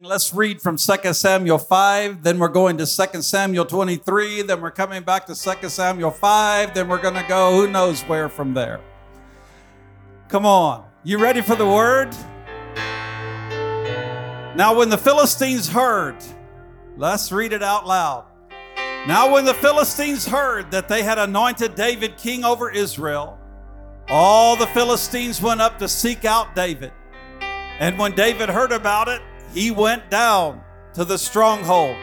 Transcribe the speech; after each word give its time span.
Let's 0.00 0.32
read 0.32 0.62
from 0.62 0.76
2 0.76 1.12
Samuel 1.12 1.58
5, 1.58 2.22
then 2.22 2.38
we're 2.38 2.46
going 2.46 2.78
to 2.78 2.86
2 2.86 3.20
Samuel 3.20 3.64
23, 3.64 4.42
then 4.42 4.60
we're 4.60 4.70
coming 4.70 5.02
back 5.02 5.26
to 5.26 5.34
2 5.34 5.68
Samuel 5.68 6.12
5, 6.12 6.72
then 6.72 6.86
we're 6.86 7.02
going 7.02 7.16
to 7.16 7.24
go 7.26 7.56
who 7.56 7.68
knows 7.68 8.02
where 8.02 8.28
from 8.28 8.54
there. 8.54 8.78
Come 10.28 10.46
on. 10.46 10.84
You 11.02 11.18
ready 11.18 11.40
for 11.40 11.56
the 11.56 11.66
word? 11.66 12.12
Now, 14.56 14.72
when 14.72 14.88
the 14.88 14.96
Philistines 14.96 15.68
heard, 15.68 16.18
let's 16.96 17.32
read 17.32 17.52
it 17.52 17.64
out 17.64 17.84
loud. 17.84 18.26
Now, 19.08 19.32
when 19.32 19.44
the 19.44 19.54
Philistines 19.54 20.24
heard 20.24 20.70
that 20.70 20.86
they 20.86 21.02
had 21.02 21.18
anointed 21.18 21.74
David 21.74 22.16
king 22.16 22.44
over 22.44 22.70
Israel, 22.70 23.36
all 24.08 24.54
the 24.54 24.68
Philistines 24.68 25.42
went 25.42 25.60
up 25.60 25.76
to 25.80 25.88
seek 25.88 26.24
out 26.24 26.54
David. 26.54 26.92
And 27.80 27.98
when 27.98 28.12
David 28.14 28.48
heard 28.48 28.70
about 28.70 29.08
it, 29.08 29.22
he 29.52 29.70
went 29.70 30.10
down 30.10 30.62
to 30.94 31.04
the 31.04 31.18
stronghold. 31.18 31.96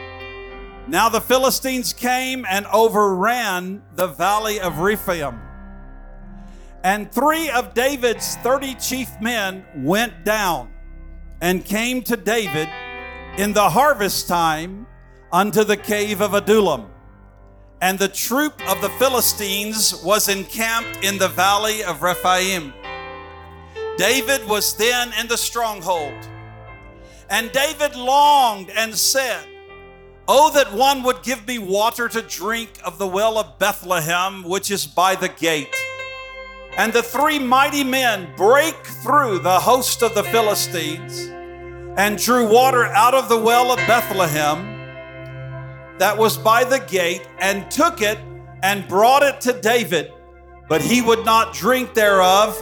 Now 0.88 1.10
the 1.10 1.22
Philistines 1.22 1.94
came 1.94 2.46
and 2.50 2.66
overran 2.68 3.84
the 3.96 4.08
valley 4.08 4.60
of 4.60 4.80
Rephaim. 4.80 5.42
And 6.84 7.12
three 7.12 7.50
of 7.50 7.74
David's 7.74 8.36
30 8.38 8.76
chief 8.76 9.10
men 9.20 9.66
went 9.76 10.24
down 10.24 10.72
and 11.42 11.66
came 11.66 12.04
to 12.04 12.16
David 12.16 12.70
in 13.38 13.54
the 13.54 13.70
harvest 13.70 14.28
time 14.28 14.86
unto 15.32 15.64
the 15.64 15.78
cave 15.78 16.22
of 16.22 16.36
Adullam. 16.36 16.92
And 17.82 17.98
the 17.98 18.08
troop 18.08 18.62
of 18.70 18.82
the 18.82 18.90
Philistines 18.90 20.02
was 20.04 20.30
encamped 20.30 21.04
in 21.04 21.18
the 21.18 21.28
valley 21.28 21.84
of 21.84 22.04
Rephaim. 22.04 22.74
David 23.98 24.48
was 24.48 24.76
then 24.76 25.12
in 25.20 25.28
the 25.28 25.38
stronghold. 25.38 26.14
And 27.30 27.52
David 27.52 27.96
longed 27.96 28.70
and 28.70 28.96
said, 28.96 29.46
Oh, 30.28 30.52
that 30.54 30.74
one 30.74 31.04
would 31.04 31.22
give 31.22 31.48
me 31.48 31.60
water 31.60 32.10
to 32.10 32.22
drink 32.22 32.70
of 32.84 32.98
the 32.98 33.08
well 33.08 33.38
of 33.38 33.60
Bethlehem, 33.60 34.44
which 34.44 34.72
is 34.72 34.88
by 34.88 35.16
the 35.16 35.30
gate. 35.30 35.76
And 36.78 36.92
the 36.92 37.04
three 37.04 37.40
mighty 37.40 37.84
men 37.84 38.34
break 38.36 38.76
through 38.76 39.40
the 39.40 39.60
host 39.60 40.02
of 40.02 40.16
the 40.16 40.24
Philistines 40.24 41.30
and 41.98 42.18
drew 42.18 42.52
water 42.52 42.86
out 42.88 43.14
of 43.14 43.30
the 43.30 43.40
well 43.40 43.72
of 43.72 43.78
Bethlehem 43.88 44.76
that 46.00 46.18
was 46.18 46.38
by 46.38 46.64
the 46.64 46.80
gate 46.80 47.26
and 47.40 47.70
took 47.72 48.02
it 48.02 48.18
and 48.64 48.88
brought 48.88 49.24
it 49.24 49.40
to 49.42 49.54
David. 49.62 50.12
But 50.68 50.82
he 50.82 51.02
would 51.02 51.24
not 51.24 51.54
drink 51.54 51.94
thereof, 51.94 52.62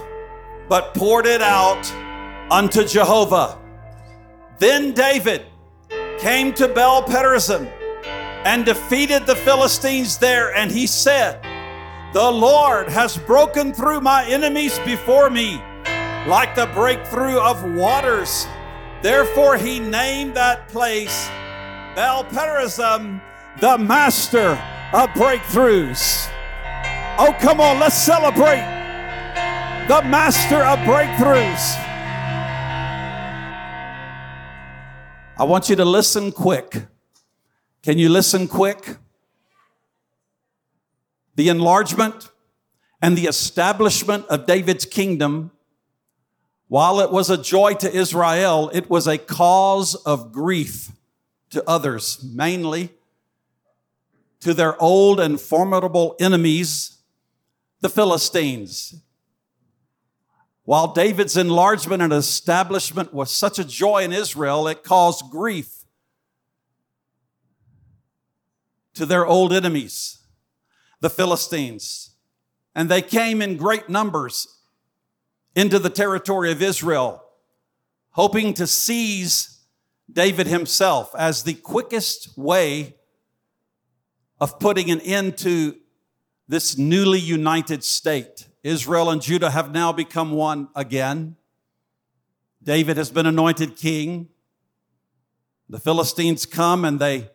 but 0.70 0.94
poured 0.94 1.26
it 1.26 1.42
out 1.42 1.90
unto 2.52 2.86
Jehovah. 2.86 3.58
Then 4.60 4.94
David 4.94 5.46
came 6.20 6.54
to 6.54 6.68
Baal 6.68 7.04
Perazim 7.04 7.72
and 8.46 8.66
defeated 8.66 9.26
the 9.26 9.36
Philistines 9.36 10.18
there, 10.18 10.54
and 10.56 10.72
he 10.72 10.88
said, 10.88 11.42
The 12.14 12.32
Lord 12.32 12.90
has 12.90 13.18
broken 13.18 13.74
through 13.74 14.02
my 14.02 14.26
enemies 14.26 14.78
before 14.80 15.30
me 15.30 15.62
like 16.28 16.56
the 16.56 16.68
breakthrough 16.68 17.40
of 17.40 17.64
waters. 17.76 18.48
Therefore, 19.02 19.58
he 19.58 19.80
named 19.80 20.36
that 20.36 20.68
place 20.70 21.28
Baal 21.96 22.24
Perazim, 22.26 23.22
the 23.60 23.78
master 23.78 24.52
of 24.94 25.10
breakthroughs. 25.10 26.30
Oh, 27.18 27.36
come 27.40 27.60
on, 27.60 27.80
let's 27.80 27.98
celebrate 27.98 28.64
the 29.88 30.02
master 30.04 30.64
of 30.64 30.80
breakthroughs. 30.80 31.83
I 35.36 35.46
want 35.46 35.68
you 35.68 35.76
to 35.78 35.86
listen 35.86 36.32
quick. 36.32 36.86
Can 37.82 37.98
you 37.98 38.08
listen 38.08 38.48
quick? 38.48 38.98
The 41.36 41.50
enlargement 41.50 42.30
and 43.02 43.18
the 43.18 43.26
establishment 43.26 44.28
of 44.28 44.46
David's 44.46 44.86
kingdom, 44.86 45.50
while 46.68 47.00
it 47.00 47.12
was 47.12 47.32
a 47.32 47.42
joy 47.42 47.74
to 47.74 47.92
Israel, 47.92 48.70
it 48.76 48.92
was 48.92 49.08
a 49.08 49.18
cause 49.18 49.96
of 49.96 50.32
grief 50.32 50.92
to 51.50 51.68
others, 51.68 52.24
mainly 52.24 52.92
to 54.42 54.54
their 54.54 54.80
old 54.80 55.20
and 55.20 55.42
formidable 55.42 56.16
enemies, 56.20 57.00
the 57.82 57.90
Philistines. 57.90 59.02
While 60.66 60.94
David's 60.94 61.36
enlargement 61.36 62.02
and 62.02 62.14
establishment 62.14 63.14
was 63.14 63.32
such 63.32 63.60
a 63.60 63.66
joy 63.66 64.04
in 64.04 64.14
Israel, 64.14 64.68
it 64.68 64.84
caused 64.84 65.30
grief 65.30 65.84
to 68.94 69.06
their 69.06 69.26
old 69.26 69.52
enemies, 69.52 70.20
the 71.02 71.10
Philistines. 71.10 72.12
And 72.76 72.90
they 72.90 73.02
came 73.02 73.42
in 73.42 73.58
great 73.58 73.90
numbers 73.90 74.48
into 75.56 75.80
the 75.80 75.90
territory 75.90 76.52
of 76.52 76.62
Israel, 76.62 77.24
hoping 78.12 78.54
to 78.54 78.66
seize 78.66 79.60
David 80.12 80.48
himself 80.48 81.14
as 81.18 81.44
the 81.44 81.56
quickest 81.56 82.38
way 82.38 82.96
of 84.40 84.60
putting 84.60 84.90
an 84.92 85.02
end 85.02 85.38
to 85.40 85.76
this 86.48 86.78
newly 86.78 87.20
united 87.20 87.84
state. 87.84 88.48
Israel 88.64 89.10
and 89.10 89.22
Judah 89.22 89.52
have 89.52 89.74
now 89.74 89.92
become 89.92 90.32
one 90.32 90.70
again. 90.76 91.36
David 92.64 92.96
has 92.96 93.12
been 93.12 93.26
anointed 93.26 93.76
king. 93.76 94.30
The 95.70 95.80
Philistines 95.80 96.46
come 96.46 96.86
and 96.86 97.00
they 97.00 97.30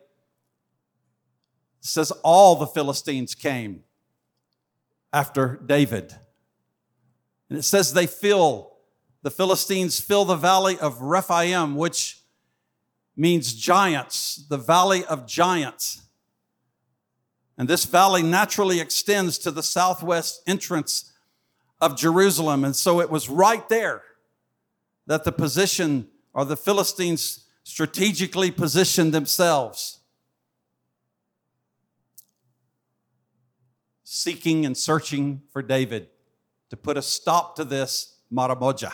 says 1.81 2.11
all 2.23 2.55
the 2.55 2.67
Philistines 2.67 3.35
came 3.35 3.83
after 5.13 5.61
David. 5.65 6.13
And 7.49 7.57
it 7.57 7.63
says 7.63 7.93
they 7.93 8.07
fill, 8.07 8.73
the 9.21 9.31
Philistines 9.31 9.99
fill 9.99 10.25
the 10.25 10.35
valley 10.35 10.77
of 10.77 11.01
Rephaim, 11.01 11.75
which 11.75 12.21
means 13.15 13.53
giants, 13.53 14.45
the 14.49 14.57
valley 14.57 15.05
of 15.05 15.25
giants. 15.25 16.01
And 17.57 17.67
this 17.67 17.85
valley 17.85 18.23
naturally 18.23 18.79
extends 18.79 19.37
to 19.39 19.51
the 19.51 19.63
southwest 19.63 20.41
entrance 20.47 21.08
of 21.81 21.97
Jerusalem. 21.97 22.63
And 22.63 22.75
so 22.75 22.99
it 22.99 23.09
was 23.09 23.29
right 23.29 23.67
there 23.69 24.03
that 25.07 25.23
the 25.23 25.31
position 25.31 26.07
or 26.33 26.45
the 26.45 26.57
Philistines 26.57 27.45
strategically 27.63 28.51
positioned 28.51 29.13
themselves, 29.13 29.99
seeking 34.03 34.65
and 34.65 34.75
searching 34.75 35.41
for 35.51 35.61
David 35.61 36.09
to 36.69 36.77
put 36.77 36.97
a 36.97 37.01
stop 37.01 37.55
to 37.55 37.63
this 37.63 38.15
maramoja. 38.31 38.93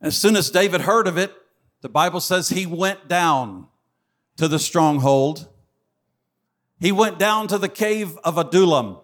As 0.00 0.16
soon 0.16 0.36
as 0.36 0.50
David 0.50 0.82
heard 0.82 1.08
of 1.08 1.18
it, 1.18 1.34
the 1.80 1.88
Bible 1.88 2.20
says 2.20 2.48
he 2.48 2.66
went 2.66 3.08
down 3.08 3.66
to 4.36 4.48
the 4.48 4.58
stronghold 4.58 5.48
he 6.78 6.92
went 6.92 7.18
down 7.18 7.48
to 7.48 7.58
the 7.58 7.68
cave 7.68 8.16
of 8.18 8.36
Adullam. 8.36 8.98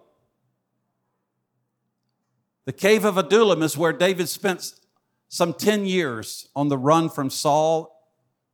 The 2.65 2.73
cave 2.73 3.03
of 3.03 3.17
Adullam 3.17 3.61
is 3.61 3.77
where 3.77 3.93
David 3.93 4.29
spent 4.29 4.73
some 5.27 5.53
10 5.53 5.85
years 5.85 6.47
on 6.55 6.69
the 6.69 6.77
run 6.77 7.09
from 7.09 7.29
Saul, 7.29 7.89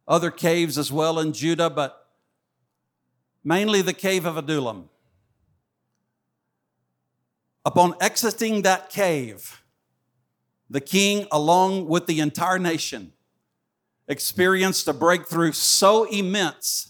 other 0.08 0.32
caves 0.32 0.78
as 0.78 0.92
well 0.92 1.20
in 1.20 1.34
Judah, 1.34 1.70
but 1.70 2.08
mainly 3.44 3.82
the 3.82 3.94
cave 3.94 4.26
of 4.26 4.38
Adullam. 4.38 4.90
Upon 7.66 7.94
exiting 8.00 8.62
that 8.62 8.90
cave, 8.90 9.62
the 10.70 10.82
king, 10.82 11.28
along 11.32 11.88
with 11.88 12.08
the 12.08 12.20
entire 12.20 12.58
nation, 12.58 13.12
experienced 14.08 14.88
a 14.88 14.94
breakthrough 14.94 15.52
so 15.52 16.06
immense 16.06 16.89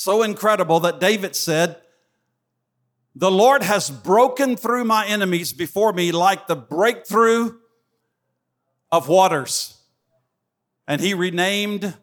so 0.00 0.22
incredible 0.22 0.80
that 0.80 0.98
David 0.98 1.36
said, 1.36 1.76
The 3.14 3.30
Lord 3.30 3.62
has 3.62 3.90
broken 3.90 4.56
through 4.56 4.84
my 4.84 5.06
enemies 5.06 5.52
before 5.52 5.92
me 5.92 6.10
like 6.10 6.46
the 6.46 6.56
breakthrough 6.56 7.58
of 8.90 9.08
waters. 9.08 9.76
And 10.88 11.02
he 11.02 11.12
renamed 11.12 11.98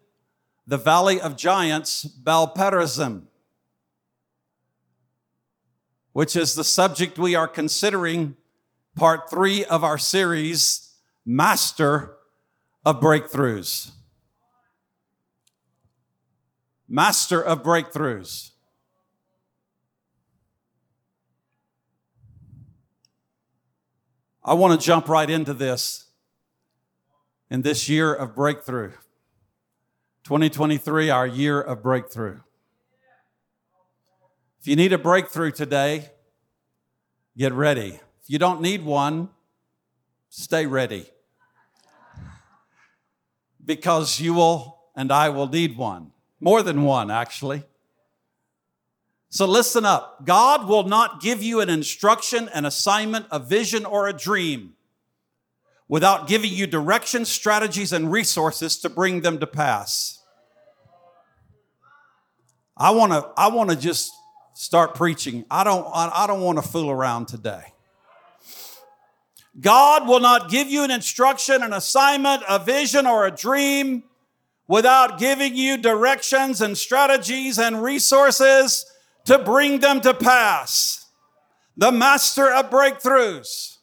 the 0.67 0.77
valley 0.77 1.19
of 1.19 1.35
giants 1.37 2.03
Baal 2.03 2.53
Perazim, 2.53 3.23
which 6.13 6.35
is 6.35 6.53
the 6.53 6.63
subject 6.63 7.17
we 7.17 7.33
are 7.33 7.47
considering, 7.47 8.35
part 8.95 9.27
three 9.27 9.65
of 9.65 9.83
our 9.83 9.97
series, 9.97 10.93
Master 11.25 12.15
of 12.85 12.99
Breakthroughs 12.99 13.96
master 16.87 17.41
of 17.41 17.63
breakthroughs. 17.63 18.51
I 24.43 24.53
want 24.53 24.79
to 24.79 24.85
jump 24.85 25.09
right 25.09 25.29
into 25.29 25.53
this. 25.53 26.05
in 27.49 27.61
this 27.61 27.87
year 27.87 28.13
of 28.13 28.35
breakthrough. 28.35 28.91
2023, 30.23 31.09
our 31.09 31.25
year 31.25 31.61
of 31.61 31.81
breakthrough. 31.81 32.39
If 34.59 34.67
you 34.67 34.75
need 34.75 34.91
a 34.91 34.97
breakthrough 34.97 35.51
today, 35.51 36.09
get 37.37 37.53
ready. 37.53 37.99
If 38.21 38.29
you 38.29 38.37
don't 38.37 38.59
need 38.59 38.83
one, 38.83 39.29
stay 40.29 40.65
ready. 40.65 41.05
Because 43.63 44.19
you 44.19 44.33
will 44.33 44.79
and 44.95 45.11
I 45.11 45.29
will 45.29 45.47
need 45.47 45.77
one. 45.77 46.11
More 46.39 46.61
than 46.61 46.83
one, 46.83 47.09
actually. 47.09 47.63
So 49.29 49.45
listen 49.45 49.85
up. 49.85 50.25
God 50.25 50.67
will 50.67 50.83
not 50.83 51.21
give 51.21 51.43
you 51.43 51.59
an 51.59 51.69
instruction, 51.69 52.49
an 52.53 52.65
assignment, 52.65 53.25
a 53.31 53.39
vision, 53.39 53.85
or 53.85 54.07
a 54.07 54.13
dream 54.13 54.73
without 55.87 56.27
giving 56.27 56.51
you 56.51 56.67
direction, 56.67 57.25
strategies, 57.25 57.91
and 57.91 58.11
resources 58.11 58.77
to 58.79 58.89
bring 58.89 59.21
them 59.21 59.39
to 59.39 59.47
pass. 59.47 60.21
I 62.75 62.91
want 62.91 63.11
to 63.11 63.29
I 63.35 63.49
want 63.49 63.69
to 63.71 63.75
just 63.75 64.11
start 64.53 64.95
preaching. 64.95 65.45
I 65.49 65.63
don't 65.63 65.87
I 65.93 66.25
don't 66.27 66.41
want 66.41 66.57
to 66.59 66.67
fool 66.67 66.89
around 66.89 67.27
today. 67.27 67.73
God 69.59 70.07
will 70.07 70.19
not 70.19 70.51
give 70.51 70.69
you 70.69 70.83
an 70.83 70.91
instruction, 70.91 71.63
an 71.63 71.73
assignment, 71.73 72.43
a 72.47 72.59
vision, 72.59 73.07
or 73.07 73.25
a 73.25 73.31
dream 73.31 74.03
without 74.67 75.17
giving 75.17 75.55
you 75.55 75.77
directions 75.77 76.61
and 76.61 76.77
strategies 76.77 77.57
and 77.57 77.81
resources 77.81 78.85
to 79.25 79.39
bring 79.39 79.79
them 79.79 80.01
to 80.01 80.13
pass. 80.13 81.05
The 81.75 81.91
master 81.91 82.51
of 82.51 82.69
breakthroughs. 82.69 83.77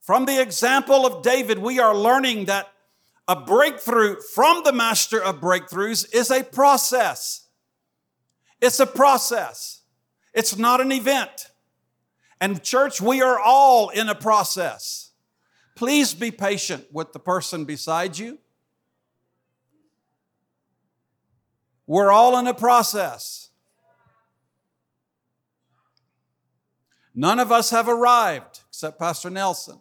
From 0.00 0.26
the 0.26 0.42
example 0.42 1.06
of 1.06 1.22
David, 1.22 1.58
we 1.58 1.78
are 1.78 1.96
learning 1.96 2.46
that 2.46 2.72
a 3.28 3.36
breakthrough 3.36 4.16
from 4.34 4.64
the 4.64 4.72
master 4.72 5.22
of 5.22 5.40
breakthroughs 5.40 6.12
is 6.12 6.30
a 6.30 6.42
process. 6.42 7.46
It's 8.60 8.80
a 8.80 8.86
process. 8.86 9.82
It's 10.34 10.56
not 10.56 10.80
an 10.80 10.90
event. 10.90 11.52
And 12.40 12.62
church, 12.62 13.00
we 13.00 13.22
are 13.22 13.38
all 13.38 13.90
in 13.90 14.08
a 14.08 14.14
process. 14.14 15.11
Please 15.82 16.14
be 16.14 16.30
patient 16.30 16.86
with 16.92 17.12
the 17.12 17.18
person 17.18 17.64
beside 17.64 18.16
you. 18.16 18.38
We're 21.88 22.12
all 22.12 22.38
in 22.38 22.46
a 22.46 22.54
process. 22.54 23.50
None 27.16 27.40
of 27.40 27.50
us 27.50 27.70
have 27.70 27.88
arrived 27.88 28.60
except 28.68 28.96
Pastor 28.96 29.28
Nelson. 29.28 29.80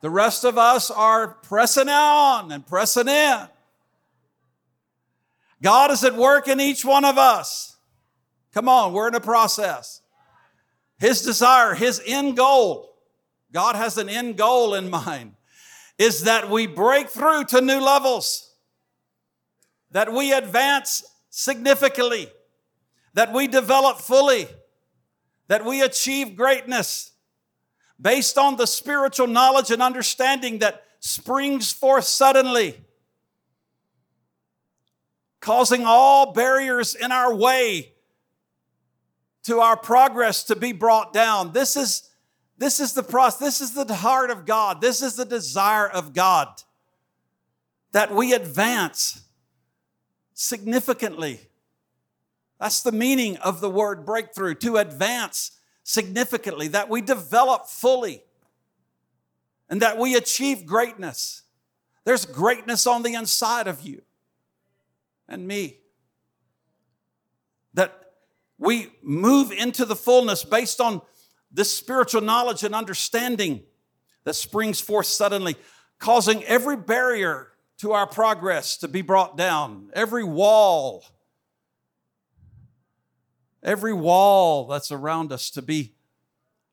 The 0.00 0.08
rest 0.08 0.44
of 0.44 0.56
us 0.56 0.90
are 0.90 1.34
pressing 1.34 1.90
on 1.90 2.50
and 2.50 2.66
pressing 2.66 3.08
in. 3.08 3.46
God 5.62 5.90
is 5.90 6.02
at 6.02 6.16
work 6.16 6.48
in 6.48 6.62
each 6.62 6.82
one 6.82 7.04
of 7.04 7.18
us. 7.18 7.76
Come 8.54 8.70
on, 8.70 8.94
we're 8.94 9.08
in 9.08 9.14
a 9.14 9.20
process. 9.20 10.00
His 10.98 11.20
desire, 11.20 11.74
His 11.74 12.00
end 12.06 12.38
goal, 12.38 12.87
God 13.52 13.76
has 13.76 13.96
an 13.98 14.08
end 14.08 14.36
goal 14.36 14.74
in 14.74 14.90
mind, 14.90 15.34
is 15.96 16.24
that 16.24 16.50
we 16.50 16.66
break 16.66 17.08
through 17.08 17.44
to 17.44 17.60
new 17.60 17.80
levels, 17.80 18.54
that 19.90 20.12
we 20.12 20.32
advance 20.32 21.02
significantly, 21.30 22.28
that 23.14 23.32
we 23.32 23.46
develop 23.46 23.98
fully, 23.98 24.48
that 25.48 25.64
we 25.64 25.82
achieve 25.82 26.36
greatness 26.36 27.12
based 28.00 28.38
on 28.38 28.56
the 28.56 28.66
spiritual 28.66 29.26
knowledge 29.26 29.70
and 29.70 29.82
understanding 29.82 30.58
that 30.58 30.84
springs 31.00 31.72
forth 31.72 32.04
suddenly, 32.04 32.78
causing 35.40 35.84
all 35.84 36.32
barriers 36.32 36.94
in 36.94 37.10
our 37.10 37.34
way 37.34 37.92
to 39.44 39.60
our 39.60 39.76
progress 39.76 40.44
to 40.44 40.54
be 40.54 40.72
brought 40.72 41.12
down. 41.12 41.52
This 41.52 41.76
is, 41.76 42.07
this 42.58 42.80
is 42.80 42.92
the 42.92 43.02
process, 43.02 43.38
this 43.38 43.60
is 43.60 43.72
the 43.72 43.94
heart 43.94 44.30
of 44.30 44.44
God, 44.44 44.80
this 44.80 45.00
is 45.00 45.14
the 45.14 45.24
desire 45.24 45.88
of 45.88 46.12
God 46.12 46.62
that 47.92 48.14
we 48.14 48.34
advance 48.34 49.22
significantly. 50.34 51.40
That's 52.60 52.82
the 52.82 52.92
meaning 52.92 53.36
of 53.38 53.60
the 53.60 53.70
word 53.70 54.04
breakthrough 54.04 54.54
to 54.56 54.76
advance 54.76 55.52
significantly, 55.84 56.68
that 56.68 56.88
we 56.88 57.00
develop 57.00 57.66
fully, 57.66 58.22
and 59.70 59.80
that 59.80 59.96
we 59.96 60.16
achieve 60.16 60.66
greatness. 60.66 61.42
There's 62.04 62.26
greatness 62.26 62.86
on 62.86 63.02
the 63.02 63.14
inside 63.14 63.68
of 63.68 63.82
you 63.82 64.02
and 65.28 65.46
me. 65.46 65.78
That 67.74 68.12
we 68.58 68.92
move 69.02 69.52
into 69.52 69.84
the 69.84 69.96
fullness 69.96 70.44
based 70.44 70.80
on 70.80 71.00
this 71.50 71.72
spiritual 71.72 72.20
knowledge 72.20 72.62
and 72.62 72.74
understanding 72.74 73.62
that 74.24 74.34
springs 74.34 74.80
forth 74.80 75.06
suddenly, 75.06 75.56
causing 75.98 76.44
every 76.44 76.76
barrier 76.76 77.48
to 77.78 77.92
our 77.92 78.06
progress 78.06 78.76
to 78.78 78.88
be 78.88 79.02
brought 79.02 79.36
down, 79.36 79.90
every 79.94 80.24
wall 80.24 81.04
every 83.62 83.92
wall 83.92 84.66
that's 84.66 84.92
around 84.92 85.32
us 85.32 85.50
to 85.50 85.62
be 85.62 85.94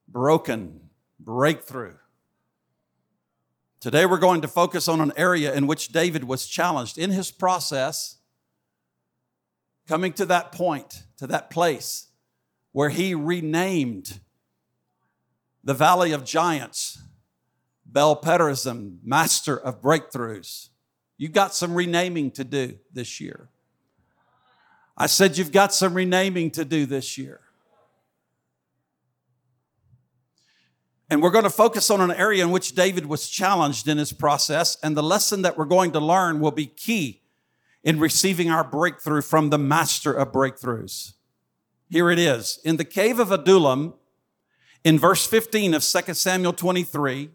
broken, 0.08 0.90
breakthrough. 1.20 1.96
Today 3.80 4.06
we're 4.06 4.18
going 4.18 4.42
to 4.42 4.48
focus 4.48 4.88
on 4.88 5.02
an 5.02 5.12
area 5.16 5.54
in 5.54 5.68
which 5.68 5.90
David 5.90 6.24
was 6.24 6.48
challenged 6.48 6.98
in 6.98 7.12
his 7.12 7.32
process, 7.32 8.18
coming 9.88 10.14
to 10.14 10.26
that 10.26 10.52
point, 10.52 11.04
to 11.18 11.28
that 11.28 11.50
place 11.50 12.08
where 12.72 12.90
he 12.90 13.14
renamed 13.14 14.20
the 15.66 15.74
Valley 15.74 16.12
of 16.12 16.24
Giants, 16.24 17.02
Baal 17.86 18.22
Perazim, 18.22 19.00
Master 19.04 19.58
of 19.58 19.82
Breakthroughs. 19.82 20.70
You've 21.18 21.34
got 21.34 21.56
some 21.56 21.74
renaming 21.74 22.32
to 22.32 22.44
do 22.44 22.78
this 22.94 23.20
year. 23.20 23.50
I 24.98 25.08
said, 25.08 25.38
You've 25.38 25.52
got 25.52 25.74
some 25.74 25.94
renaming 25.94 26.52
to 26.52 26.64
do 26.64 26.86
this 26.86 27.18
year. 27.18 27.42
And 31.10 31.22
we're 31.22 31.32
going 31.32 31.44
to 31.44 31.50
focus 31.50 31.90
on 31.90 32.02
an 32.02 32.12
area 32.12 32.44
in 32.44 32.52
which 32.52 32.74
David 32.74 33.06
was 33.06 33.30
challenged 33.30 33.88
in 33.88 33.98
his 33.98 34.12
process. 34.12 34.78
And 34.82 34.98
the 34.98 35.04
lesson 35.04 35.44
that 35.44 35.58
we're 35.58 35.66
going 35.66 35.92
to 35.92 36.00
learn 36.00 36.40
will 36.40 36.52
be 36.52 36.66
key 36.66 37.22
in 37.84 38.00
receiving 38.00 38.50
our 38.50 38.64
breakthrough 38.64 39.22
from 39.22 39.52
the 39.52 39.60
master 39.60 40.12
of 40.12 40.32
breakthroughs. 40.32 41.14
Here 41.90 42.10
it 42.10 42.18
is. 42.18 42.60
In 42.64 42.78
the 42.78 42.86
cave 42.86 43.20
of 43.20 43.32
Adullam, 43.32 43.94
in 44.86 45.00
verse 45.00 45.26
15 45.26 45.74
of 45.74 45.84
2 45.84 46.14
Samuel 46.14 46.54
23, 46.54 47.32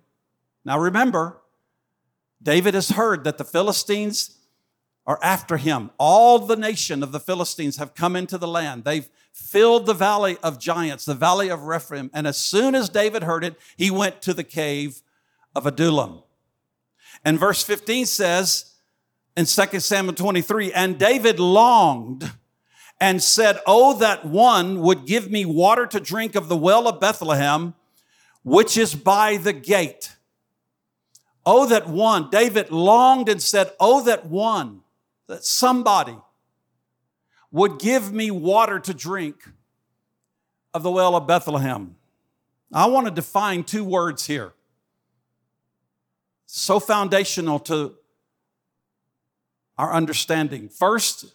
now 0.65 0.79
remember, 0.79 1.43
David 2.41 2.75
has 2.75 2.91
heard 2.91 3.25
that 3.25 3.39
the 3.39 3.45
Philistines 3.45 4.39
are 5.05 5.19
after 5.21 5.57
him. 5.57 5.91
All 5.99 6.39
the 6.39 6.57
nation 6.57 7.03
of 7.03 7.11
the 7.11 7.19
Philistines 7.19 7.77
have 7.79 7.95
come 7.95 8.15
into 8.15 8.39
the 8.39 8.47
land. 8.47 8.85
They've 8.85 9.09
filled 9.33 9.87
the 9.87 9.95
valley 9.95 10.39
of 10.45 10.61
giants, 10.61 11.05
the 11.05 11.15
valley 11.15 11.49
of 11.49 11.65
Rephaim. 11.65 12.09
And 12.15 12.27
as 12.27 12.37
soon 12.37 12.77
as 12.77 12.89
David 12.89 13.25
heard 13.25 13.43
it, 13.43 13.57
he 13.77 13.91
went 13.91 14.23
to 14.23 14.33
the 14.33 14.45
cave 14.45 15.03
of 15.57 15.67
Adullam. 15.67 16.23
And 17.25 17.39
verse 17.39 17.65
15 17.65 18.07
says 18.07 18.75
in 19.37 19.47
2 19.47 19.81
Samuel 19.81 20.15
23, 20.15 20.73
and 20.73 20.99
David 20.99 21.41
longed 21.41 22.31
and 23.01 23.23
said, 23.23 23.59
Oh, 23.67 23.97
that 23.99 24.25
one 24.25 24.81
would 24.83 25.07
give 25.07 25.31
me 25.31 25.45
water 25.45 25.87
to 25.87 25.99
drink 25.99 26.35
of 26.35 26.49
the 26.49 26.57
well 26.57 26.87
of 26.87 27.01
Bethlehem, 27.01 27.75
which 28.43 28.77
is 28.77 28.95
by 28.95 29.39
the 29.39 29.55
gate. 29.55 30.17
Oh, 31.47 31.67
that 31.67 31.89
one. 31.89 32.29
David 32.31 32.71
longed 32.71 33.29
and 33.29 33.43
said, 33.43 33.73
Oh, 33.81 34.05
that 34.05 34.27
one 34.27 34.83
that 35.27 35.45
somebody 35.45 36.17
would 37.51 37.79
give 37.79 38.13
me 38.13 38.31
water 38.31 38.79
to 38.79 38.93
drink 38.93 39.49
of 40.75 40.83
the 40.83 40.91
well 40.91 41.17
of 41.17 41.27
Bethlehem. 41.27 41.97
I 42.73 42.87
want 42.87 43.07
to 43.07 43.13
define 43.13 43.65
two 43.65 43.83
words 43.83 44.27
here. 44.27 44.53
So 46.47 46.79
foundational 46.79 47.59
to 47.61 47.95
our 49.79 49.93
understanding. 49.93 50.69
First 50.69 51.27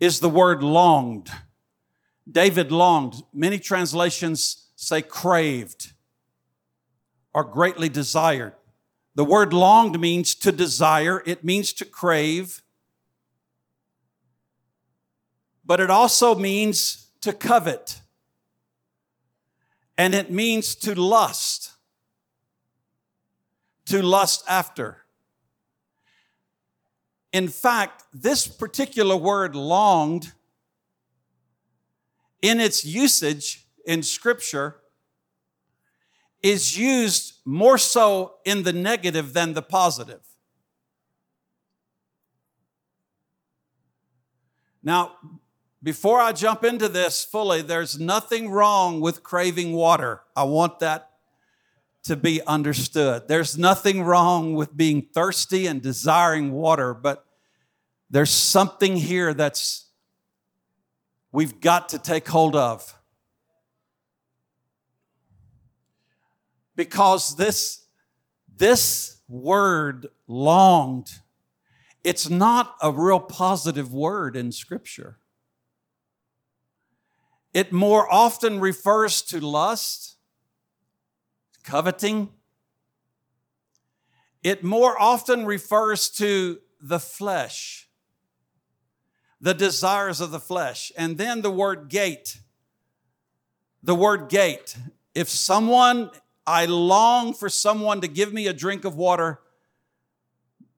is 0.00 0.20
the 0.20 0.28
word 0.28 0.62
longed. 0.62 1.30
David 2.30 2.70
longed. 2.70 3.22
Many 3.32 3.58
translations 3.58 4.68
say 4.76 5.02
craved 5.02 5.92
or 7.34 7.44
greatly 7.44 7.88
desired. 7.88 8.54
The 9.14 9.24
word 9.24 9.52
longed 9.52 9.98
means 10.00 10.34
to 10.36 10.52
desire, 10.52 11.22
it 11.26 11.42
means 11.42 11.72
to 11.74 11.84
crave, 11.84 12.62
but 15.64 15.80
it 15.80 15.90
also 15.90 16.34
means 16.34 17.08
to 17.22 17.32
covet. 17.32 18.00
And 19.96 20.14
it 20.14 20.30
means 20.30 20.76
to 20.76 20.94
lust. 20.94 21.72
to 23.88 24.02
lust 24.02 24.44
after. 24.46 24.98
In 27.32 27.48
fact, 27.48 28.04
this 28.12 28.46
particular 28.46 29.16
word 29.16 29.54
longed 29.54 30.32
in 32.40 32.60
its 32.60 32.84
usage 32.84 33.66
in 33.84 34.02
Scripture 34.02 34.76
is 36.42 36.78
used 36.78 37.34
more 37.44 37.78
so 37.78 38.34
in 38.44 38.62
the 38.62 38.72
negative 38.72 39.32
than 39.32 39.54
the 39.54 39.62
positive. 39.62 40.20
Now, 44.82 45.16
before 45.82 46.20
I 46.20 46.32
jump 46.32 46.64
into 46.64 46.88
this 46.88 47.24
fully, 47.24 47.62
there's 47.62 47.98
nothing 47.98 48.50
wrong 48.50 49.00
with 49.00 49.22
craving 49.22 49.72
water. 49.72 50.22
I 50.34 50.44
want 50.44 50.78
that 50.80 51.07
to 52.04 52.16
be 52.16 52.40
understood. 52.46 53.28
There's 53.28 53.58
nothing 53.58 54.02
wrong 54.02 54.54
with 54.54 54.76
being 54.76 55.02
thirsty 55.02 55.66
and 55.66 55.82
desiring 55.82 56.52
water, 56.52 56.94
but 56.94 57.24
there's 58.10 58.30
something 58.30 58.96
here 58.96 59.34
that's 59.34 59.86
we've 61.32 61.60
got 61.60 61.90
to 61.90 61.98
take 61.98 62.26
hold 62.28 62.56
of. 62.56 62.94
Because 66.74 67.36
this, 67.36 67.84
this 68.56 69.18
word 69.28 70.06
longed, 70.26 71.10
it's 72.04 72.30
not 72.30 72.76
a 72.80 72.92
real 72.92 73.20
positive 73.20 73.92
word 73.92 74.36
in 74.36 74.52
Scripture. 74.52 75.18
It 77.52 77.72
more 77.72 78.10
often 78.12 78.60
refers 78.60 79.20
to 79.22 79.40
lust, 79.40 80.17
coveting. 81.68 82.30
It 84.42 84.64
more 84.64 85.00
often 85.00 85.44
refers 85.44 86.08
to 86.12 86.60
the 86.80 86.98
flesh, 86.98 87.88
the 89.38 89.52
desires 89.52 90.22
of 90.22 90.30
the 90.30 90.40
flesh. 90.40 90.90
And 90.96 91.18
then 91.18 91.42
the 91.42 91.50
word 91.50 91.90
gate. 91.90 92.38
The 93.82 93.94
word 93.94 94.30
gate. 94.30 94.76
If 95.14 95.28
someone, 95.28 96.10
I 96.46 96.64
long 96.64 97.34
for 97.34 97.50
someone 97.50 98.00
to 98.00 98.08
give 98.08 98.32
me 98.32 98.46
a 98.46 98.54
drink 98.54 98.86
of 98.86 98.96
water 98.96 99.40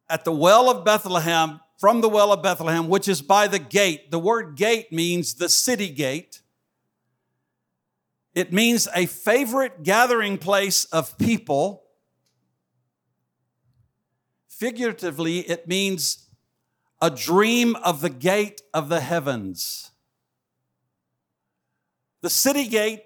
at 0.08 0.24
the 0.24 0.32
well 0.32 0.68
of 0.68 0.84
Bethlehem, 0.84 1.60
from 1.78 2.00
the 2.00 2.08
well 2.08 2.32
of 2.32 2.42
Bethlehem, 2.42 2.88
which 2.88 3.06
is 3.06 3.22
by 3.22 3.46
the 3.46 3.60
gate. 3.60 4.10
The 4.10 4.18
word 4.18 4.56
gate 4.56 4.92
means 4.92 5.34
the 5.34 5.48
city 5.48 5.88
gate. 5.88 6.42
It 8.34 8.52
means 8.52 8.88
a 8.94 9.06
favorite 9.06 9.82
gathering 9.82 10.38
place 10.38 10.84
of 10.86 11.18
people. 11.18 11.84
Figuratively, 14.48 15.40
it 15.40 15.66
means 15.66 16.26
a 17.02 17.10
dream 17.10 17.76
of 17.76 18.00
the 18.00 18.10
gate 18.10 18.62
of 18.72 18.88
the 18.88 19.00
heavens. 19.00 19.90
The 22.20 22.30
city 22.30 22.68
gate, 22.68 23.02